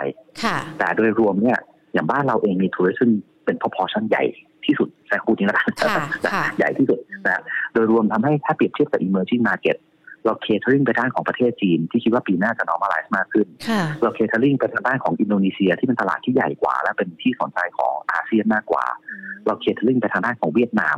[0.77, 1.59] แต่โดยรวมเนี่ย
[1.93, 3.11] อย่างบ้านเราเองมี tourism
[3.45, 4.23] เป็น proportion ใหญ่
[4.69, 5.71] ที่สุดใช้คำพูดนี้แล้วกัน
[6.57, 7.41] ใหญ่ที่สุดนะ
[7.73, 9.77] โดยรวมทำให้ถ้าเปรียบเทียบกับ emerging market
[10.25, 13.47] เรา catering ไปด้านของประเทศจีน ที่คิดว่าปีหน้าจะ normalize มากขึ้น
[14.01, 18.85] เรา catering ไปทางด้านของอินโดนีเซียที่เป็นตลาดที่ใหญ่กว่า และเป็นที่สนใจของอาเซียนมากกว่า
[19.45, 20.97] เราเคเทอริงไปทางด้านของเวียดนาม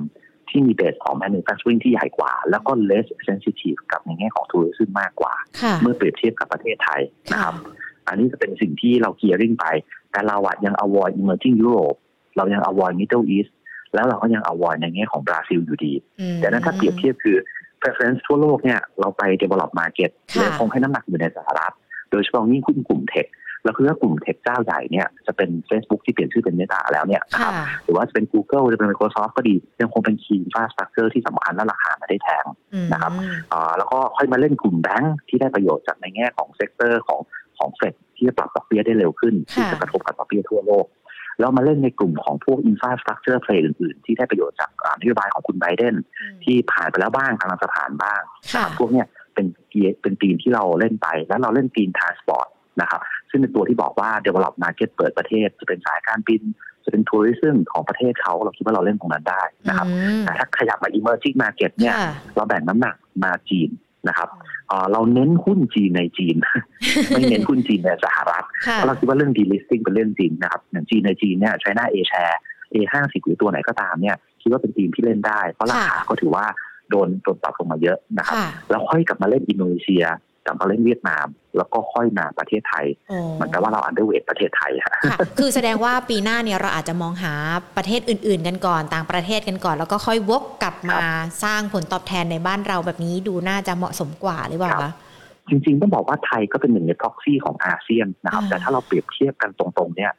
[0.49, 5.33] ที่มีเบสของ manufacturing ที่ใหญ่กว่า แล้วก็ less sensitive กับในแง่ของทัวริซึมมากกว่า
[5.81, 7.01] เมื่อเปรียบเทียบกับประเทศไทย
[7.31, 7.55] นะครับ
[8.07, 9.65] อันนี้จะเป็นสิ่งที่เราเกียร์ริงไป
[10.11, 11.97] แต่เราอะยัง avoid emerging Europe
[12.37, 13.51] เรายัง avoid Middle East
[13.93, 15.93] แล้วเราก็ยัง avoid ในแง่ของบราซิลอยู่ดี
[16.37, 17.37] แต่นั้นถ้าเปรียบเทียบคือ
[17.81, 21.73] preference ทั่วโลกเนี่ยเราไป develop market เลยคงให้น้ำหนักอยู่ในสหรัฐ
[22.11, 23.27] โดยเฉพาะยิ่งกลุ่มเทค
[23.63, 32.45] แล้วคือว่ากลุ่ม tech เจ้าใหญ่เนี่ยจะเป็น Facebook ที่เปลี่ยนชื่อเป็น Meta แล้วเนี่ยครับหรือว่าจะเป็น Google จะเป็น Microsoft ก็ดี ยังคงเป็น key infrastructure ที่สำคัญและราคาไม่ได้แพง
[32.93, 33.11] นะครับ
[33.77, 37.19] แล้วก็ค่อยมาเล่นกลุ่มแบงค์ที่ได้ประโยชน์จากในแง่ของ sector ของ
[37.61, 40.85] ขของเฟดที่จะปรับดอกเบี้ยได้เร็วขึ้นที่จะกระทบกับดอกเบี้ยทั่วโลก
[41.41, 44.69] แล้วมาเล่นในกลุ่มของพวก infrastructure play อื่นๆ ที่ได้ประโยชน์จาก
[45.01, 45.95] นโยบายของคุณไบเดน
[46.43, 48.21] ที่ผ่านไปแล้วบ้างกำลังจะผ่านบ้าง
[48.53, 49.45] นะครับพวกเนี้ยเป็น
[50.01, 52.47] เป็นทีมที่เราเล่นไป แล้วเราเล่นทีม transport
[52.81, 56.41] นะครับซึ่งเป็นตัวที่บอกว่า develop market เปิดประเทศ จะเป็นสายการบิน
[56.83, 59.87] จะเป็นทัวริซึมของประเทศเขาเราคิดว่าเราเล่นตรงนั้นได้นะครับ
[60.25, 61.95] แต่ถ้าขยับมา emerging market เนี่ย
[62.35, 63.69] เราแบ่งน้ำหนักมาจีน
[64.07, 64.29] นะครับ
[64.91, 66.35] เราเน้นหุ้นจีนในจีน
[67.09, 72.37] ไม่เน้นหุ้นจีนในสหรัฐเพราะเราคิดว่าเรื่อง delisting เป็นเรื่องจริงนะครับอย่างจีนในจีนเนี่ยใช้หน้า A share
[72.73, 76.45] A ห้าสิบหรือตัวไหนก็ตามเนี่ยคิดว่าเป็นทีมที่เล่นได้ เพราะราคาก็ถือว่า
[76.89, 78.37] โดนโดนปรับลงมาเยอะนะครับ
[78.69, 80.03] แล้วค่อยกลับมาเล่นอินโดนีเซีย
[80.45, 81.25] กลับมาเล่นเวียดนาม
[81.57, 82.85] แล้วก็ค่อยมาประเทศไทย
[83.39, 84.93] มันแปลว่าเรา underweight ประเทศไทยค่ะ
[85.39, 87.33] คือแสดงว่าปีหน้าเนี่ยเราอาจจะมองหา
[87.77, 91.01] ประเทศอื่น ๆ กันก่อนต่างประเทศกันก่อน แล้วก็ค่อยวกกลับมา
[91.43, 94.93] สร้างผลตอบแทนในบ้านเราแบบนี้ดูน่าจะเหมาะสมกว่าหรือเปล่าคะ
[95.49, 100.11] จริงๆต้องบอกว่าไทยก็เป็นหนึ่งใน top สี่ของอาเซียนนะครับ แต่ถ้าเราเปรียบเทียบกันตรงๆ เนี่ย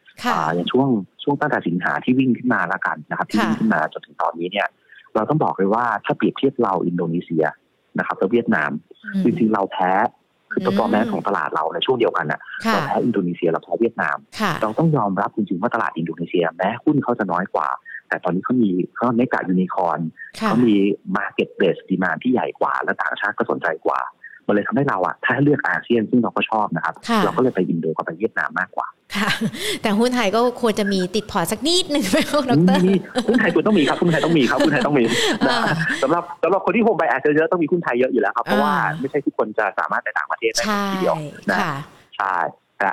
[0.55, 0.89] อย่างช่วง
[1.23, 4.69] ช่วงตั้งแต่สิงหาที่วิ่งขึ้นมาละกันนะครับที่วิ่งขึ้นมาจนถึงตอนนี้เนี่ย
[5.15, 7.45] เราต้องบอกเลยว่าถ้าเปรียบเทียบเราอินโดนีเซีย
[7.99, 8.71] นะครับแล้วเวียดนาม
[9.25, 9.93] จริงๆเราแพ้
[10.53, 14.17] คือตัวแม่ของตลาดเราในช่วงเดียวกันน่ะเราแพ้อินโดนีเซียเราแพ้เวียดนาม
[14.63, 17.69] เราต้องยอมรับจริงๆว่าตลาดอินโดนีเซียแม้หุ้นเขาจะน้อยกว่า
[18.09, 19.99] แต่ตอนนี้เขามีเขาในกายูนิคอน
[20.47, 20.75] เขามี
[21.17, 24.01] market base demand ที่ใหญ่กว่าและต่างชาติก็สนใจกว่า
[24.47, 28.87] มันเลยทำให้เราอะถ้าเลือกอาเซียนซึ่งเราก็ชอบนะครับ เราก็เลยไปอินโดกับไปเวียดนามมากกว่า
[29.17, 29.31] ค่ะ
[29.83, 32.81] แต่หุ้นไทยก็ควรจะมีติดพอร์ตสักนิดหนึ่งไหมครับดร
[33.29, 35.05] หุ้นไทยควรต้องมีครับหุ้นไทยต้องมีครับหุ้นไทยต้องมี
[36.03, 41.17] สำหรับสำหรับคนที่ home bias อาจจะเยอะต้องมีหุ้นไทยเยอะอยู่แล้วครับเพราะว่าไม่ใช่ทุกคนจะสามารถไปต่างประเทศได้ทีเดียว
[41.51, 41.59] นะ
[42.17, 42.35] ใช่
[42.79, 42.89] แต่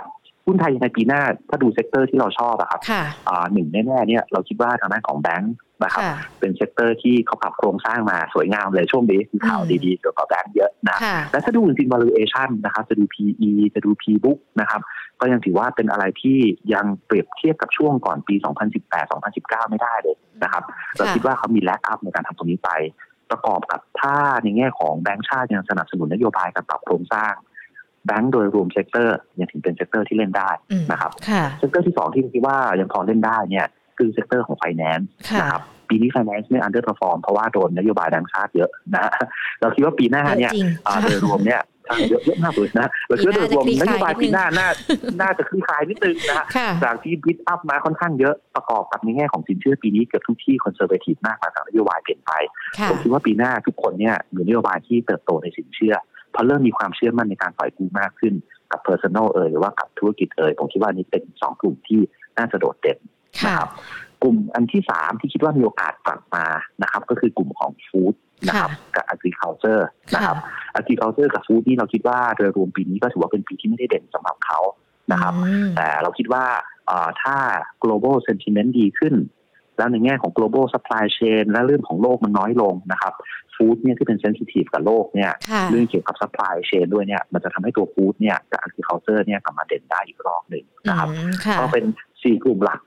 [0.49, 2.81] หุ้นไทยในปีหน้าถ้าดู sector ที่เราชอบอะครับ
[3.53, 6.03] หนึ่งแน่ๆเนี่ยเราคิดว่าทางด้านของแบงก์นะครับ
[6.39, 10.97] เป็น sector ที่เขาปรับโครงสร้างมาสวยงามเลยช่วงนี้มีข่าวดีๆเกี่ยวกับแบงก์เยอะนะ
[11.31, 14.81] และถ้าดูจริง valuation นะครับจะดู PE จะดู P book นะครับ
[15.19, 16.37] ก็ยังถือว่าเป็นอะไรที่
[16.73, 18.35] ยังเปรียบเทียบกับช่วงก่อนปี
[19.01, 20.63] 2018-2019 ไม่ได้เลยนะครับ
[20.97, 22.71] เราคิดว่าเขามีแลกอัพในการทำตรงนี้ไป
[23.31, 27.33] ประกอบกับถ้าในแง่ของแบงก์ชาติยังสนับสนุนนโยบายการปรับโครงสร้าง
[28.09, 30.49] แบงก์โดยรวม sector ยังถือเป็น sector ที่เล่นได้
[30.91, 31.11] นะครับ
[31.59, 35.09] sector ที่สองที่คิดว่ายังพอเล่นได้เนี่ยคือ sector ของไฟแนนซ์
[35.41, 39.11] นะครับปีนี้ไฟแนนซ์ไม่ underperform เพราะว่าโดนนโยบายแบงก์ชาติเยอะนะ
[39.61, 40.51] เราคิดว่าปีหน้าเนี่ย
[41.01, 41.61] โดยรวมเนี่ย
[42.09, 44.67] เยอะเยอะมากเลยนะเราคิดว่าโดยรวมนโยบายปีหน้าน่า
[45.21, 46.45] น่าจะคลี่คลายนิดนึงนะ
[46.83, 52.31] จากที่ build up มาค่อนข้างเยอะประกอบกับในแง่ของสินเชื่อปีนี้เกือบทุกที่ conservative มากมาจากนโยบายเปลี่ยนไป
[52.89, 55.95] ผมคิดว่าปีหน้าทุกคนเนี่ยมีนโยบายที่เติบโตในสินเชื่อ
[56.33, 58.33] พอเริ่มมีความเชื่อมั่นในการปล่อยกู้มากขึ้น
[58.71, 61.99] กับ personal เอ่ยหรือว่ากับธุรกิจเอ่ยผมคิดว่านี้เป็นสองกลุ่มที่
[62.37, 62.97] น่าจะโดดเด่น
[63.45, 63.69] นะครับ
[64.23, 66.45] กลุ่มอันที่สามที่คิดว่ามีโอกาสกลับมา
[66.81, 68.13] นะครับ ก็คือกลุ่มของ food
[68.47, 69.83] นะครับกับ agriculture
[70.15, 70.37] นะครับ
[70.79, 74.59] agriculture กับ food นี่เราคิดว่าโดยรวมปีนี้ก็ถือว่าเป็นปีที่ไม่ได้เด่นสำหรับเขา
[75.11, 75.33] นะครับ
[75.75, 76.45] แต่เราคิดว่า
[77.21, 77.35] ถ้า
[77.83, 79.13] global sentiment ดีขึ้น
[79.79, 83.13] แล้วในแง่ของ global supply chain และเรื่องของโรคมันน้อยลงนะครับ
[83.55, 85.31] ฟู้ดเนี่ยที่เป็นเซนซิทีฟกับโลกเนี่ย
[85.71, 91.07] เรื่องเกี่ยวกับ supply chain ด้วยเนี่ยมันจะทำให้ตัว food เนี่ยกับ agriculture เนี่ยกลับมาเด่นได้อีกรอบหนึ่งนะครับ
[91.59, 91.85] ก็เป็น
[92.23, 92.79] สี่กลุ่มหลัก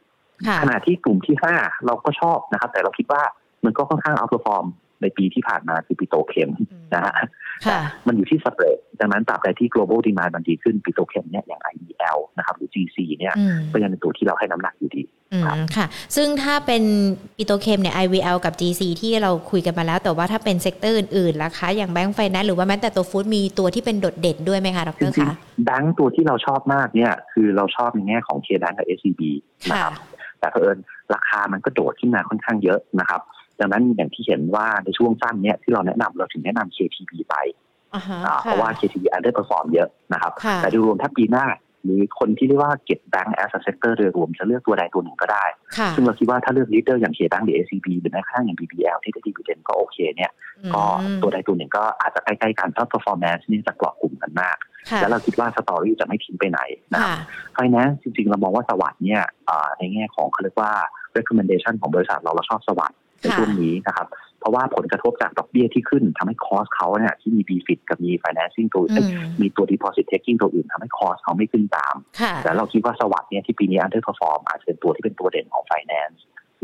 [0.63, 1.55] ขณะที่กลุ่มที่ห้า
[1.87, 3.23] เราก็ชอบนะครับ แต่เราคิดว่า
[3.65, 4.67] มันก็ค่อนข้าง underperform
[5.03, 6.51] ในปีที่ผ่านมาคือ petrochem
[6.95, 7.15] นะฮะ
[8.07, 13.35] มันอยู่ที่ spread ดังนั้นตราบใดที่ global demand มันดีขึ้น petrochem เนี่ยอย่าง IVL นะครับหรือ GC เนี่ย
[13.73, 15.05] ก็ยังเป็นตัวที่เราให้น้ำหนักอยู่ดี
[15.77, 15.87] ค่ะ
[16.17, 16.83] ซึ่งถ้าเป็น
[17.37, 25.33] petrochem เนี่ย IVL กับ GC ที่เราคุยกันมาแล้ว แต่ว่าถ้าเป็น sector อื่นๆล่ะคะ อย่างแบงก์ไฟแนนซ์หรือว่าแม้แต่ตัว food มีตัวที่เป็นโดดเด่นด้วยไหมคะดรคะ
[25.65, 29.21] แบงก์ตัวที่เราชอบมากเนี่ยคือเราชอบในแง่ของ KBANK กับ SCB
[29.71, 29.95] นะครับ
[30.41, 30.79] แต่เผอิญ
[31.15, 33.21] ราคามันก็โดดขึ้นมาค่อนข้างเยอะนะครับ
[33.63, 37.35] ดังนั้นอย่างที่เห็นว่าในช่วงสั้นเนี้ยที่เราแนะนำเราถึงแนะนำ KTB ไป
[38.43, 40.33] เพราะว่า KTB underperform เยอะนะครับ
[40.63, 41.47] แต่โดยรวมถ้าปีหน้า
[41.85, 45.45] หรือคนที่เรียกว่าเก็บแบงก์ as a sector โดยรวมจะเลือกตัวใดตัวหนึ่งก็ได้
[45.95, 50.33] ซึ่งเราคิดว่าถ้าเลือก leader อย่าง KBANK หรือ SCB หรือแม้กระทั่งอย่าง BBL ที่ได้ dividend ก็โอเคเนี่ย
[50.75, 50.85] ก็
[51.23, 54.57] ตัวใดตัวหนึ่งก็อาจจะใกล้ๆกันถ้า performance นี่จะกรอบกลุ่มกันมาก
[55.01, 56.61] แล้วเราคิดว่าสตอรี่จะไม่ทิ้งไปไหน
[56.93, 57.17] นะครับ
[57.55, 59.23] ไฟแนนซ์จริงๆ เรามองว่าสวัสด์เนี่ย
[59.79, 60.73] ในแง่ของเขาเรียกว่า
[61.17, 64.09] recommendation ของบริษัทเราเราชอบสวัสด์ ในช่วงนี้นะครับ
[64.41, 69.07] เพราะว่าผลกระทบจากดอกเบี้ยที่ขึ้นทำให้คอสเขาเนี่ยที่มีบีฟิตกับมี financing ตัวอื่น
[69.41, 71.95] มีตัว deposit taking ตัวอื่นทำให้คอสเขาไม่ขึ้นตาม
[72.43, 76.19] แต่เราคิดว่าสวัสด์เนี่ยที่ปีนี้ underperform อาจจะเป็นตัวที่เป็นตัวเด่นของ finance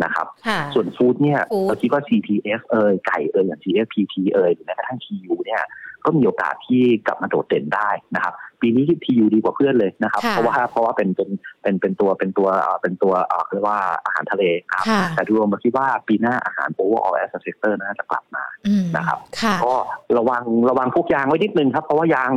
[0.05, 0.27] นะครับ
[0.75, 5.63] ส่วน food เนี่ยเราคิดว่า CPF เอยไก่เอยอย่าง GFPT เอยหรือแม้กระทั่ง TU เนี่ย
[6.05, 11.31] ก็มีโอกาสที่กลับมาโดดเด่นได้นะครับ ปีนี้ TU ดีกว่าเพื่อนเลยนะครับค่ะเพราะว่าเพราะว่าเป็นเป็น
[11.63, 19.75] เป็นเป็นตัวเป็นตัวเอ่อเป็นตัวเอ่อเรียกว่าอาหารทะเลครับค่ะแต่โดยรวมมาคิดว่าปีหน้าอาหาร overall as a sector น่าจะกลับมาอืมนะครับค่ะก็
[20.19, 22.31] ระวังระวังพวกยางไว้นิดนึงครับ เพราะว่ายาง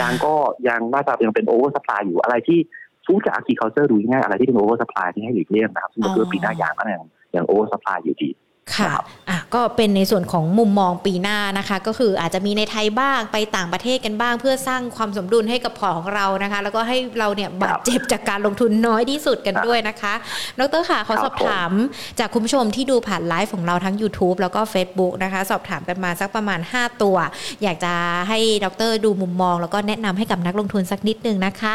[0.00, 0.32] ยางก็
[0.68, 2.58] ยางน่าจะยังเป็น oversupply อยู่อะไรที่
[3.06, 7.02] สู้จาก agriculture ดูง่ายๆอะไรที่เป็น oversupply ที่ให้หลีกเลี่ยงนะครับซึ่งก็คืออ๋อปีหน้ายางก็ยัง
[7.36, 8.30] ยัง oversupply อยู่ดี
[8.74, 20.14] ค่ะครับอะก็เป็นในส่วนของมุมมองปีหน้านะคะ ก็คืออาจจะมีในไทยบ้างไปต่างประเทศกันบ้าง เพื่อสร้างความสมดุลให้กับพอร์ตของเรานะคะ แล้วก็ให้เราเนี่ยบาดเจ็บจากการลงทุนน้อยที่สุดกันด้วยนะคะ
[20.60, 21.70] ดรค่ะขอครับสอบถาม
[22.18, 27.16] จากคุณผู้ชมที่ดูผ่านไลฟ์ของเราทั้ง YouTube แล้วก็ Facebook นะคะ สอบถามกันมาสักประมาณ 5 ตัว
[27.62, 27.92] อยากจะ
[28.28, 31.74] ให้ดรดูมุมมอง แล้วก็แนะนำให้กับนักลงทุนสักนิดนึงนะคะ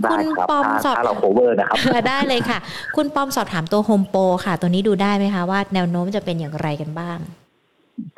[0.00, 1.76] ได้คุณครับปอมถ้าสอบถ้าเรา cover นะครับ
[2.08, 2.58] ได้เลยค่ะ
[2.96, 7.18] คุณปอมสอบถามตัวโฮมโปรค่ะ ตัวนี้ดูได้ไหมคะว่าแนวโน้มจะเป็นอย่างไรกันบ้าง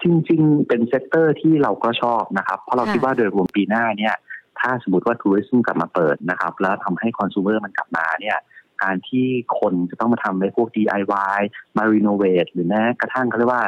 [0.02, 4.14] จริง ๆ เป็น sector ที่เราก็ชอบนะครับ เพราะเราค่ะคิดว่าโดยรวมปีหน้าเนี่ย
[4.60, 8.38] ถ้าสมมติว่า tourism กลับมาเปิดนะครับ แล้วทำให้ consumer มันกลับมาเนี่ย
[8.82, 9.26] การที่
[9.58, 11.40] คนจะต้องมาทำในพวก DIY
[11.76, 13.64] มา renovate หรือแม้กระทั่งเขาเรียกว่า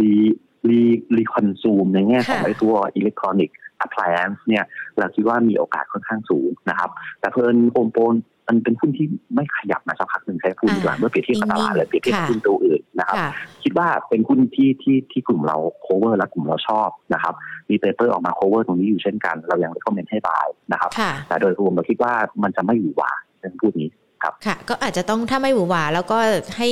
[0.00, 4.64] re re reconsume ในแง่ของค่ะไอ้ตัวอิเล็กทรอนิกส์ appliance เนี่ย
[4.98, 6.90] เราคิดว่ามีโอกาสค่อนข้างสูงนะครับ
[7.20, 8.14] แต่เผอิญโฮมโปร
[8.48, 13.30] มันเป็นหุ้นที่ไม่ขยับมาสักพักหนึ่งใช้พูดดีกว่าอ่าเมื่อเปรียบเทียบกับตลาดเลยเปรียบเทียบกับค่ะหุ้นตัวอื่นนะครับค่ะ
[13.64, 17.34] คิดว่าเป็นหุ้นที่ที่ที่กลุ่มเรา cover และกลุ่มเราชอบนะครับ
[17.70, 23.90] มี paper ออกมา cover ตรงนี้อยู่เช่นกัน เรายัง recommend ให้ buy นะครับค่ะแต่โดยรวมเราคิดว่ามันจะไม่หวือหวาเป็นพูดนี้
[24.24, 26.18] ครับค่ะ ก็อาจจะต้องถ้าไม่หวือหวาแล้วก็
[26.56, 26.68] ให้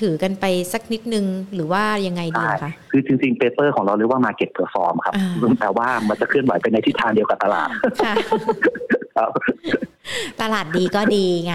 [0.00, 7.68] ถือกันไปสักนิดนึงหรือว่ายังไงดีล่ะคะคือจริงๆ paper ของเราเรียกว่า market perform ครับอ่าแต่ว่ามันจะเคลื่อนไหวไปในทิศทางเดียวกับตลาด
[9.16, 9.30] ค่ะครับ
[10.42, 11.54] ตลาดดีก็ดีไง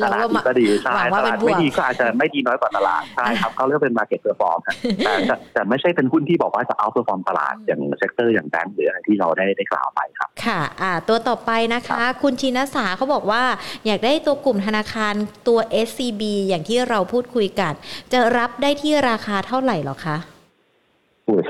[0.00, 13.42] เราลาดก็ดีมาก็ดีใช่หวังว่าตเป็ลานดบวกไม่ดีก็อาจจะไม่ดีน้อยกว่าตลาดใช่ครับเขาเรียกเป็น market perform ครับแต่แต่แต่ไม่ใช่เป็นหุ้นที่บอกว่าจะ outperform ตลาดอย่าง sector อย่างแบงก์หรืออะไรที่เราได้ได้กล่าวไปครับ ค่ะอ่าตัวต่อไปนะคะ คุณชินสาเขาบอกว่า
[13.86, 15.14] อยากได้ตัวกลุ่มธนาคาร
[15.48, 17.72] ตัว SCB อย่างที่เราพูดคุยกัน
[18.12, 20.16] จะรับได้ที่ราคาเท่าไหร่หรอคะ
[21.26, 21.42] พูด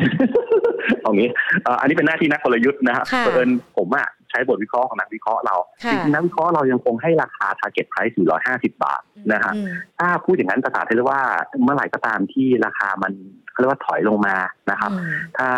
[1.03, 1.29] เอางี้
[1.63, 9.69] เอ่ออันนี้เป็นหน้าที่นักกลยุทธ์นะครับค่ะเผอิญผมอะใช้บทวิเคราะห์ของนักวิเคราะห์เราค่ะจริงๆนักวิเคราะห์เรายังคงให้ราคา target price อยู่150 บาทนะฮะอืม
[9.99, 11.23] ถ้าพูดอย่างนั้นภาษาไทยเรียกว่า
[11.63, 13.13] เมื่อไหร่ก็ตามที่ราคามัน
[13.53, 14.37] เขาเรียกว่าถอยลงมา
[14.71, 15.49] นะครับอืมถ้า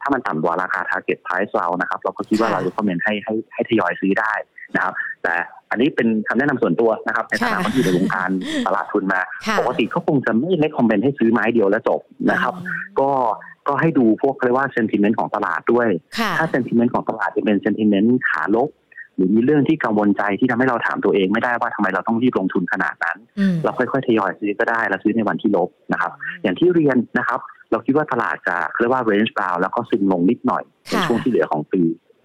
[0.00, 4.32] ถ้ามันต่ำกว่าราคา target price เรานะครับ เราก็คิดว่าค่ะเราจะคอมเมนต์ให้ให้ให้ทยอยซื้อได้
[4.74, 5.34] นะครับ แต่
[5.70, 8.30] อันนี้เป็นคำแนะนำส่วนตัวนะครับในฐานะค่ะที่อยู่ในวงการ
[8.66, 12.54] ตลาดทุนมาค่ะปกติเขาคงจะไม่ได้คอมเมนต์ให้ซื้อไม้เดียวแล้วจบนะครับ
[13.00, 13.10] ก็
[13.68, 15.88] ก็ให้ดูพวกเรียกว่าเซนติเมนต์ของตลาดด้วย
[16.18, 18.70] ค่ะถ้าเซนติเมนต์ของตลาดจะเป็นเซนติเมนต์ขาลบ
[19.16, 26.12] หรือมีเรื่องที่กังวลใจที่ทำให้เราถามตัวเองไม่ได้ว่าทำไมเราต้องรีบลงทุนขนาดนั้นอืมเราค่อยๆทยอยซื้อก็ได้เราซื้อในวันที่ลบนะครับ
[26.42, 27.40] อย่างที่เรียนนะครับ
[27.70, 31.82] เราคิดว่าตลาดจะเรียกว่า range bound แล้วก็ซึมลงนิดหน่อยในค่ะช่วงที่เหลือของปี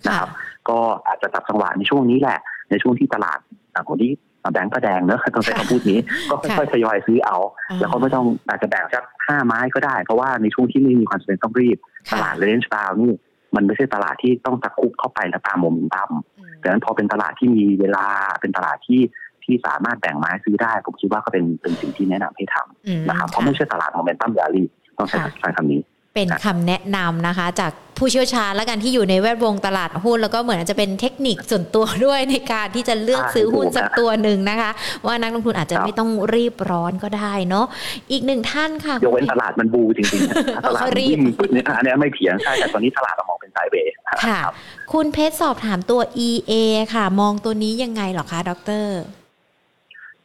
[0.08, 0.30] นะครับ
[0.70, 2.40] ก็อาจจะจับจังหวะในช่วงนี้แหละ
[2.70, 3.40] ในช่วงที่ตลาด
[3.74, 4.12] อะคนที่
[4.54, 7.38] แบงก์ก็แดงเนอะต้องใช้คำพูดนี้ ก็ค่อยๆทยอยซื้อเอา
[7.70, 13.14] อ่าแล้วก็ไม่ต้องอาจจะแบ่งสักห้าไม้ก็ได้ เพราะว่าในช่วงที่ไม่มีความจำเป็นต้องรีบตค่ะลาด range bound นี่
[13.56, 18.06] มันไม่ใช่ตลาดที่ต้องตะคุบเข้าไปแล้วตามโมเมนตัมอืมดังนั้นพอเป็นตลาดที่มีเวลา
[18.42, 19.02] เป็นตลาดที่
[19.44, 22.56] ที่สามารถแบ่งไม้ซื้อได้ ผมคิดว่าก็เป็นเป็นสิ่งที่แนะนำให้ท
[22.88, 25.80] อืมำนะครับเพราะไม่ใช่ตลาดโมเมนตัมอย่ารีบต้องใช้ค่ะใช้คำนี้
[26.14, 34.72] เป็นคำแนะนำนะคะ จากผู้เชี่ยวชาญและกันที่อยู่ในแวดวงตลาดหุ้น แล้วก็เหมือนจะเป็นเทคนิคส่วนตัวด้วยในการที่จะเลือกใช่ซื้อหุ้นถูกสักนะตัวหนึ่งนะคะ
[35.06, 37.66] ว่านักลงทุนอาจจะครับไม่ต้องรีบร้อนก็ได้เนาะ
[38.12, 44.52] อีกหนึ่งท่านค่ะยกเว้นตลาดมันบูจริงๆนะถ้าตลาดมันรีบวิ่งปุ๊บเนี่ยอันเนี้ยไม่เถียงใช่แต่ตอนนี้ตลาดเรามองเป็นไซด์เวย์ค่ะครับ
[44.94, 46.54] คุณเพชรสอบถามตัว EA
[46.94, 48.52] ค่ะ มองตัวนี้ยังไงเหรอคะด
[48.84, 48.86] ร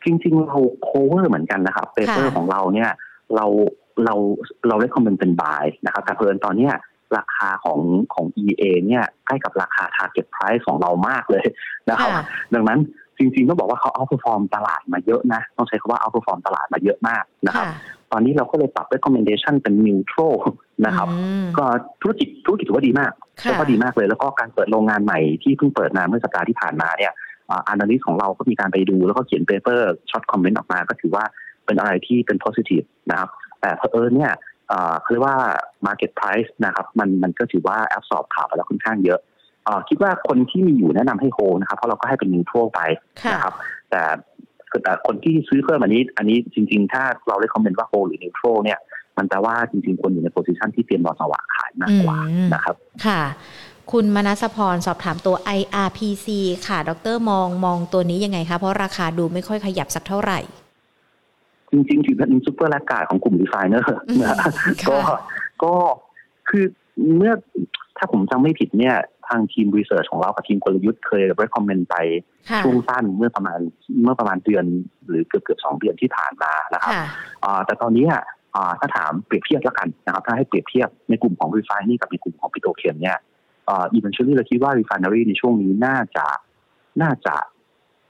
[0.05, 2.91] จริงๆเรา cover เหมือนกันนะครับ paper ค่ะของเราเนี่ย
[3.37, 3.47] เรา
[4.05, 4.15] เรา
[4.69, 6.75] เราได้ comment เป็น buy นะครับแต่เผอิญตอนเนี้ย
[7.17, 7.81] ราคาของ
[8.15, 11.45] ของ EA เนี่ยใกล้กับราคา target price ของเรามากเลย
[11.91, 12.23] นะครับค่ะ
[12.55, 12.79] ดังนั้น
[13.19, 17.75] จริงๆต้องบอกว่าเขา outperform ตลาดมาเยอะนะ ต้องใช้คำว่า outperform ตลาดมาเยอะมากนะครับค่ะ
[18.13, 20.35] ตอนนี้เราก็เลยปรับ recommendation เป็น neutral
[20.87, 21.65] นะครับอืมก็
[22.03, 27.13] ธุรกิจธุรกิจถือว่าดีมากค่ะถือว่าดีมากเลย แล้วก็การเปิดโรงงานใหม่ที่เพิ่งเปิดมาเมื่อสัปดาห์ที่ผ่านมาเนี่ย
[27.51, 31.25] อ่า analyst ของเราก็มีการไปดูแล้วก็เขียน paper short comment ออกมา ก็ถือว่า
[31.67, 33.31] เป็นอะไรที่เป็น positive นะครับ
[33.67, 34.33] แต่เพอเอิญเนี่ย
[34.71, 35.39] อ่าเขาเรียกว่า
[35.87, 39.21] market price นะครับมันมันก็ถือว่า absorb ข่าวไปแล้วค่อนข้างเยอะ
[39.67, 42.81] อ่าคิดว่าคนที่มีอยู่แนะนำให้โฮนะครับเพราะเราก็ให้เป็น neutral ไป
[43.23, 43.55] ค่ะนะครับ
[43.91, 44.03] แต่
[44.83, 48.79] แต่คนที่ซื้อเพิ่มอันนี้ อันนี้จริง ๆ ถ้าเราได้ comment ว่า hold หรือ neutral เนี่ย
[49.19, 52.75] มันแปลว่าจริง ๆ คนอยู่ใน position ที่เตรียมรอจังหวะขายมากกว่าอืมนะครับ
[53.07, 53.23] ค่ะ
[53.93, 56.27] คุณมนัสพรสอบถามตัว IRPC
[56.67, 60.66] ค่ะ ดรมองมองตัวนี้ยังไงคะเพราะราคาดูไม่ค่อยขยับสักเท่าไหร่จ
[61.91, 64.51] ริงๆถือเป็น super laggard ของกลุ่ม refinery อืมนะค่ะ
[64.89, 64.99] ก็
[65.63, 65.75] ก็
[66.49, 66.65] คือ
[67.17, 67.33] เมื่อ
[67.99, 68.97] ถ้าผมจำไม่ผิดเนี่ย
[69.29, 71.97] ทางทีม research ของเรากับทีมกลยุทธ์เคย recommend ไป
[72.51, 73.59] ค่ะช่วงสั้นเมื่อประมาณ
[74.03, 74.65] เมื่อประมาณเดือน
[75.09, 77.05] หรือเกือบเกือบสองเดือนที่ผ่านมานะครับค่ะ
[77.45, 78.23] อ่าแต่ตอนนี้อะ
[78.55, 83.19] อ่าถ้าถามเปรียบเทียบแล้วกันนะครับ ถ้าให้เปรียบเทียบในกลุ่มของ refining กับในกลุ่มของปิโตรเคมเนี่ย
[83.69, 86.27] อ่า eventually เราคิดว่า refinery ในช่วงนี้น่าจะ
[87.03, 87.35] น่าจะ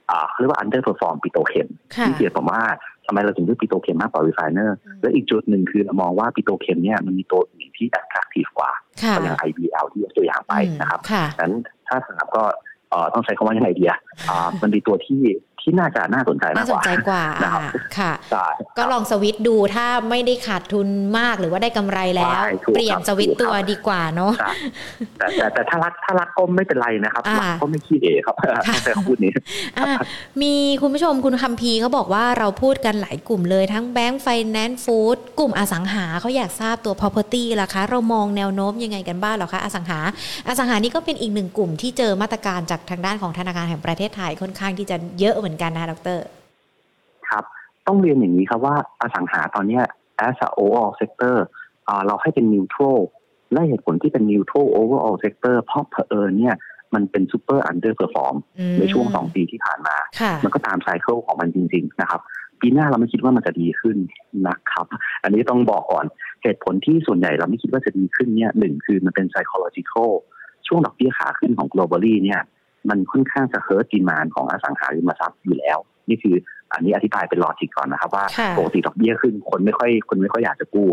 [0.09, 2.61] อ่าเขาเรียกว่า underperform ปิโตรเคมค่ะที่เกียรติผมว่า
[3.07, 8.71] ทำไมเราถึงเลือกปิโตรเคมมากกว่า refiner อืมและอีกจุดหนึ่งคือเรามองว่าปิโตรเคมเนี่ยมันมีตัวอื่นที่ attractive กว่า
[9.03, 11.53] ค่ะอย่าง IBL ที่ยกตัวอย่างไปนะครับค่ะนั้น
[11.87, 12.43] ถ้าถามก็
[12.89, 13.99] เอ่อต้องใช้คำว่ายังไงดีอะ
[14.29, 15.21] อ่ามันมีตัวที่
[15.69, 18.47] ที่น่าจะน่าสนใจมาน่ากสกนว่าใจกว่านะครับอ่าค่ะใช่
[18.77, 20.87] ก็ลองสวิตช์ดูถ้าไม่ได้ขาดทุน
[21.17, 24.51] มากหรือว่าได้กำไรแล้วใช่ถูกเปลี่ยนครับสวิตช์ถูกตัวครับดีกว่าเนาะใช่
[25.17, 28.35] แต่แต่แต่ถ้ารักถ้ารักก็ไม่เป็นไรนะครับอ่ารักก็ไม่ขี้เอครับ
[28.83, 29.31] ใช้คำพูดนี้
[29.77, 29.97] อะ
[30.41, 39.99] มีคุณผู้ชมคุณคัมพีร์เขาบอกว่าเราพูดกันหลายกลุ่มเลยทั้งแบงก์ไฟแนนซ์ฟู้ดกลุ่มอสังหาเขาอยากทราบตัว property ล่ะคะ เรามองแนวโน้มยังไงกันบ้างเหรอคะอสังหา
[40.47, 46.19] อสังหานี่ก็เป็นอีกหนึ่งกลุ่มที่เจอมาตรการจากทางด้านของธนาคารแห่งประเทศไทยค่อนข้างที่จะเยอะเหมือนกันนะคะดร
[47.29, 47.43] ครับ
[47.87, 49.83] ต้องเรียนอย่างนี้ครับว่าอสังหาตอนเนี้ย
[50.27, 51.35] as a overall sector
[51.87, 52.99] อ่าเราให้เป็น neutral
[53.51, 56.55] และเหตุผลที่เป็น neutral overall sector เพราะเผอิญเนี่ย
[56.93, 62.21] มันเป็น super underperform อืมในช่วงสองปีที่ผ่านมาค่ะมันก็ตามไซเคิลของมันจริง ๆ นะครับ
[62.61, 63.97] ปีหน้าเราไม่คิดว่ามันจะดีขึ้น
[64.47, 64.85] นะครับ
[65.23, 66.05] อันนี้ต้องบอกก่อน
[66.43, 70.11] เหตุผลที่ส่วนใหญ่เราไม่คิดว่าจะดีขึ้นเนี่ยหนึ่งคือมันเป็น psychological
[70.67, 72.41] ช่วงดอกเบี้ยขาขึ้นของ globally เนี่ย
[72.89, 75.77] มันค่อนข้างจะ hurt demand ของอสังหาริมทรัพย์อยู่แล้ว
[76.09, 76.35] นี่คือ
[76.73, 80.87] อันนี้อธิบายเป็น logic ก่อนนะครับ ว่าค่ะปกติดอกเบี้ยขึ้นคนไม่ค่อยคนไม่ค่อยอยากจะกู้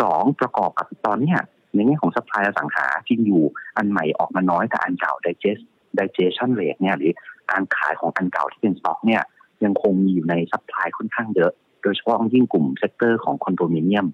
[0.00, 1.40] สองประกอบกับตอนเนี้ย
[1.74, 3.42] ในแง่ของ supply อสังหาที่อยู่
[3.76, 5.62] อันใหม่ออกมาน้อยแต่อันเก่า digest
[5.98, 7.12] digestion rate เนี่ยหรือ
[7.50, 9.22] การขายของอันเก่าที่เป็นสต็อกเนี่ย
[9.64, 14.06] ยังคงมีอยู่ใน supply ค่อนข้างเยอะ โดยเฉพาะยิ่งกลุ่ม sector ของคอนโดมิเนียม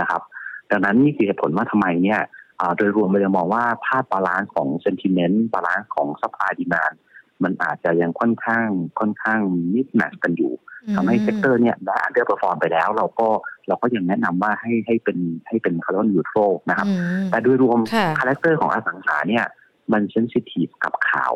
[0.00, 0.22] นะครับ
[0.70, 2.43] ดังนั้นนี่คือเหตุผลว่าทำไมเนี่ยอ่า
[2.76, 6.94] โดยรวมเราจะมองว่าภาพ balance ของ sentiment balance ของ supply demand
[7.42, 8.66] มันอาจจะยังค่อนข้าง
[8.98, 9.40] ค่อนข้าง
[9.72, 10.52] mismatch กันอยู่
[10.96, 13.28] ทำให้ sector เนี่ยได้ underperform ไปแล้ว เราก็
[13.68, 16.38] เราก็ยังแนะนำว่าให้ให้เป็นให้เป็น call neutral
[16.70, 19.44] นะครับอืมแต่โดยรวมค่ะ character ของอสังหาเนี่ย
[19.92, 21.32] มัน sensitive กับข่าว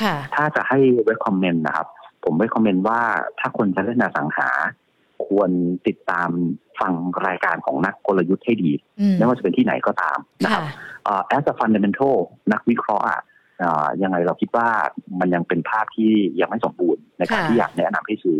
[0.00, 0.78] ค่ะถ้าจะให้
[1.10, 1.86] recommend นะครับ
[2.24, 3.00] ผม recommend ว่า
[3.38, 4.48] ถ้าคนจะเล่นอสังหา
[5.26, 5.50] ควร
[5.86, 6.30] ติดตาม
[6.80, 6.92] ฟัง
[7.26, 10.64] รายการของนักกลยุทธ์ให้ดีอืมไม่ว่าจะเป็นที่ไหนก็ตามนะคค่ะรับ
[11.04, 12.16] เอ่อ as a fundamental
[12.52, 13.20] นักวิเคราะห์อะ
[13.58, 14.68] เอ่อยังไงเราคิดว่า
[15.20, 16.10] มันยังเป็นภาพที่
[16.40, 18.38] ยังไม่สมบูรณ์ในการค่ะที่อยากแนะนำให้ซื้อ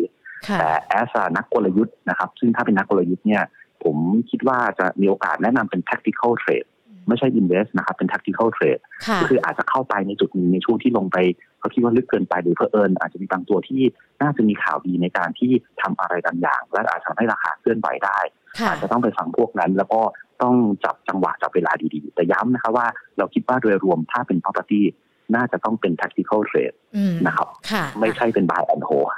[0.49, 0.71] ค่ะแต่
[1.01, 3.43] as a นักกลยุทธ์นะครับ ซึ่งถ้าเป็นนักกลยุทธ์เนี่ย
[3.85, 3.97] ผม
[4.31, 6.69] คิดว่าจะมีโอกาสแนะนำเป็น tactical trade
[7.09, 11.19] ไม่ใช่ invest นะครับ เป็น tactical trade ค่ะก็คืออาจจะเข้าไปในจุดหนึงในช่วงที่ลงไป
[11.63, 13.83] เขาคิดว่าลึกเกินไปหรือเพอเอิญอาจจะมีบางตัวที่
[14.23, 15.53] น่าจะมีข่าวดีในการที่
[15.83, 18.19] ทำอะไรบางอย่าง และอาจจะทำให้ราคาเคลื่อนไหวได้
[18.59, 20.01] ค่ะอาจจะต้องไปฟังพวกนั้น แล้วก็
[20.43, 20.55] ต้อง
[20.85, 22.87] จับจังหวะจับเวลาดีๆ แต่ย้ำนะครับว่า
[23.19, 24.83] เราคิดว่าโดยรวมถ้าเป็น property
[25.37, 29.09] น่าจะต้องเป็น tactical trade อืมนะครับค่ะไม่ใช่เป็น buy and hold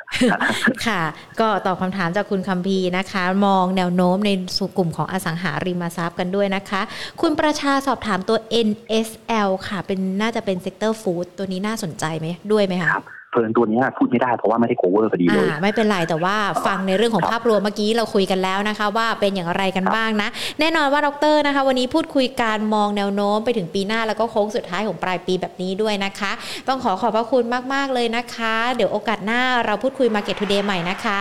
[0.86, 1.02] ค่ะ
[1.40, 6.80] ก็ตอบคำถามจากคุณคัมพีร์นะคะ มองแนวโน้มในสู่กลุ่มของอสังหาริมทรัพย์กันด้วยนะคะ
[7.20, 8.38] คุณประชาสอบถามตัว
[8.68, 13.04] NSL ค่ะ เป็นน่าจะเป็น sector food ตัวนี้น่าสนใจไหมด้วยไหมคะครับ
[13.35, 20.28] เพลินตัวเนี้ยพูดไม่ได้เพราะว่าไม่ได้ cover พอดีเลยอ่าไม่เป็นไรแต่ว่าฟังในเรื่องของครับภาพรวมเมื่อกี้เราคุยกันแล้วนะคะ ว่าเป็นอย่างไรกันบ้างนะ
[20.61, 26.32] แน่นอนว่าดรนะคะ วันนี้พูดคุยการมองแนวโน้มไปถึงปีหน้าแล้วก็โค้งสุดท้ายของปลายปีแบบนี้ด้วยนะคะ
[26.68, 31.20] ต้องขอขอบพระคุณมาก ๆ เลยนะคะ เดี๋ยวโอกาสหน้าเราพูดคุย Market Today ใหม่นะคะ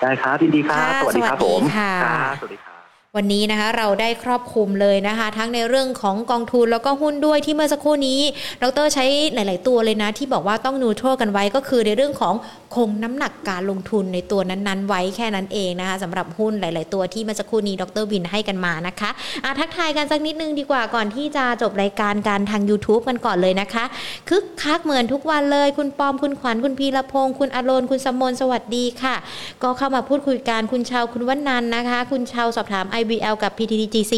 [0.00, 2.71] ได้ครับยินดีครับค่ะสวัสดีครับสวัผสดีมค่ะครับสวัสดีครับ
[3.18, 8.20] วันนี้นะคะเราได้ครอบคลุมเลยนะคะ ทั้งในเรื่องของกองทุนแล้วก็หุ้นด้วยที่เมื่อสักครู่นี้
[8.62, 9.04] ดรใช้
[9.34, 12.34] หลาย ๆ ตัวเลยนะ ที่บอกว่าต้องนูโตรกันไว้ก็คือในเรื่องของ
[12.74, 19.10] คงน้ำหนักการลงทุนในตัวนั้นๆ ไว้แค่นั้นเองนะคะสำหรับหุ้นหลาย ๆ ตัวที่เมื่อสักครู่นี้ดรวินให้กันมานะคะ
[19.44, 23.84] อะทักทายกันสักนิดนึงดีกว่าก่อนที่จะจบรายการการทาง YouTube กันก่อนเลยนะคะ
[24.28, 29.16] คึกคักเหมือนทุกวันเลยคุณปอมคุณขวัญคุณพีรพงศ์คุณอารณคุณสมนสวัสดีค่ะ
[29.62, 34.14] ก็เข้ามาพูดคุยกันคุณชาวคุณวันนันนะคะ คุณชาวสอบถาม IBL กับ PTTGC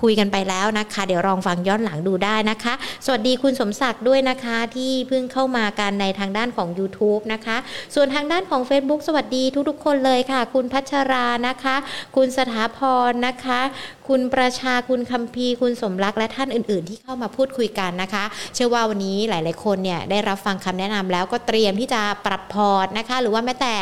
[0.00, 7.56] คุยกันไปแล้วนะคะ เดี๋ยวลองฟังย้อนหลังดูได้นะคะ สวัสดีคุณสมศักดิ์ด้วยนะคะที่เพิ่งเข้ามากันในทางด้านของ YouTube นะคะ
[7.98, 11.76] ส่วนทางด้านของ Facebook สวัสดีทุกๆ คนเลยค่ะ คุณพัชรานะคะ
[12.16, 12.78] คุณสถาพ
[13.10, 13.60] รนะคะ
[14.08, 18.24] คุณประชาคุณคัมพีร์คุณสมรักและท่านอื่น ๆ ที่เข้ามาพูดคุยกันนะคะ
[18.54, 23.74] เชื่อว่าวันนี้หลาย ๆ คนเนี่ยได้รับฟังคำแนะนำแล้วก็เตรียมที่จะปรับพอร์ตนะคะ หรือว่าแม้แต่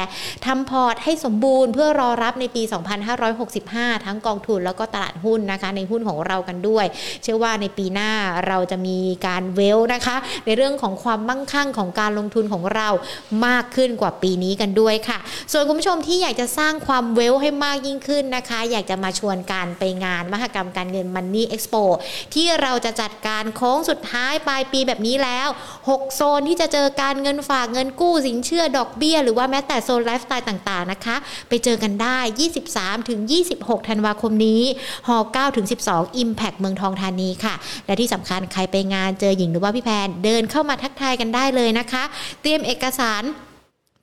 [0.46, 2.62] ทำพอร์ตให้สมบูรณ์เพื่อรอรับในปี
[3.34, 6.86] 2565 ทั้งกองทุนแล้วก็ตลาดหุ้นนะคะ ในหุ้นของเรากันด้วย
[7.22, 8.10] เชื่อว่าในปีหน้า
[8.48, 12.88] เราจะมีการ wealth นะคะ ในเรื่องของความมั่งคั่งของการลงทุนของเรา
[13.46, 15.18] มากขึ้นกว่าว่าปีนี้กันด้วยค่ะ
[15.52, 21.82] ส่วนคุณผู้ชมที่อยากจะสร้างความ wealth ให้มากยิ่งขึ้นนะคะ อยากจะมาชวนกันไปงานมหกรรมการเงิน Money Expo
[22.34, 25.48] ที่เราจะจัดการโค้งสุดท้ายปลายปีแบบนี้แล้ว
[25.82, 31.16] 6 โซนที่จะเจอการเงินฝากเงินกู้สินเชื่อดอกเบี้ย หรือว่าแม้แต่โซนไลฟ์สไตล์ต่างๆนะคะ
[31.48, 32.18] ไปเจอกันได้
[32.62, 33.20] 23 ถึง
[33.54, 34.62] 26 ธันวาคมนี้
[35.08, 37.54] ฮ9ถึง 12 Impact เมืองทองธานีค่ะ
[37.86, 42.04] และที่สำคัญใครไปงานเจอหญิงหรือว่าพี่แพนเดินเข้ามาทักทายกันได้เลยนะคะ
[42.42, 43.22] เตรียมเอกสาร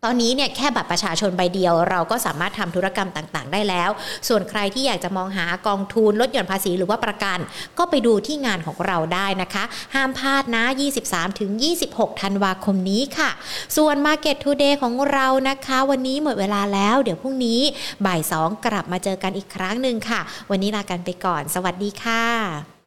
[0.06, 3.90] ตอนนี้เนี่ยแค่บัตรประชาชนใบเดียว เราก็สามารถทำธุรกรรมต่างๆ ได้แล้ว
[4.28, 7.40] ส่วนใครที่อยากจะมองหากองทุนลดหย่อนภาษีหรือว่าประกัน
[7.78, 10.64] ก็ไปดูที่งานของเราได้นะคะ ห้ามพลาดนะ
[11.44, 13.30] 23-26 ธันวาคมนี้ค่ะ
[13.78, 17.62] ส่วน Market Today ของเรานะคะ วันนี้หมดเวลาแล้ว เดี๋ยวพรุ่งนี้
[18.06, 22.81] บ่าย 2 กลับมาเจอกันอีกครั้งหนึ่งค่ะ วันนี้ลากันไปก่อน สวัสดีค่ะ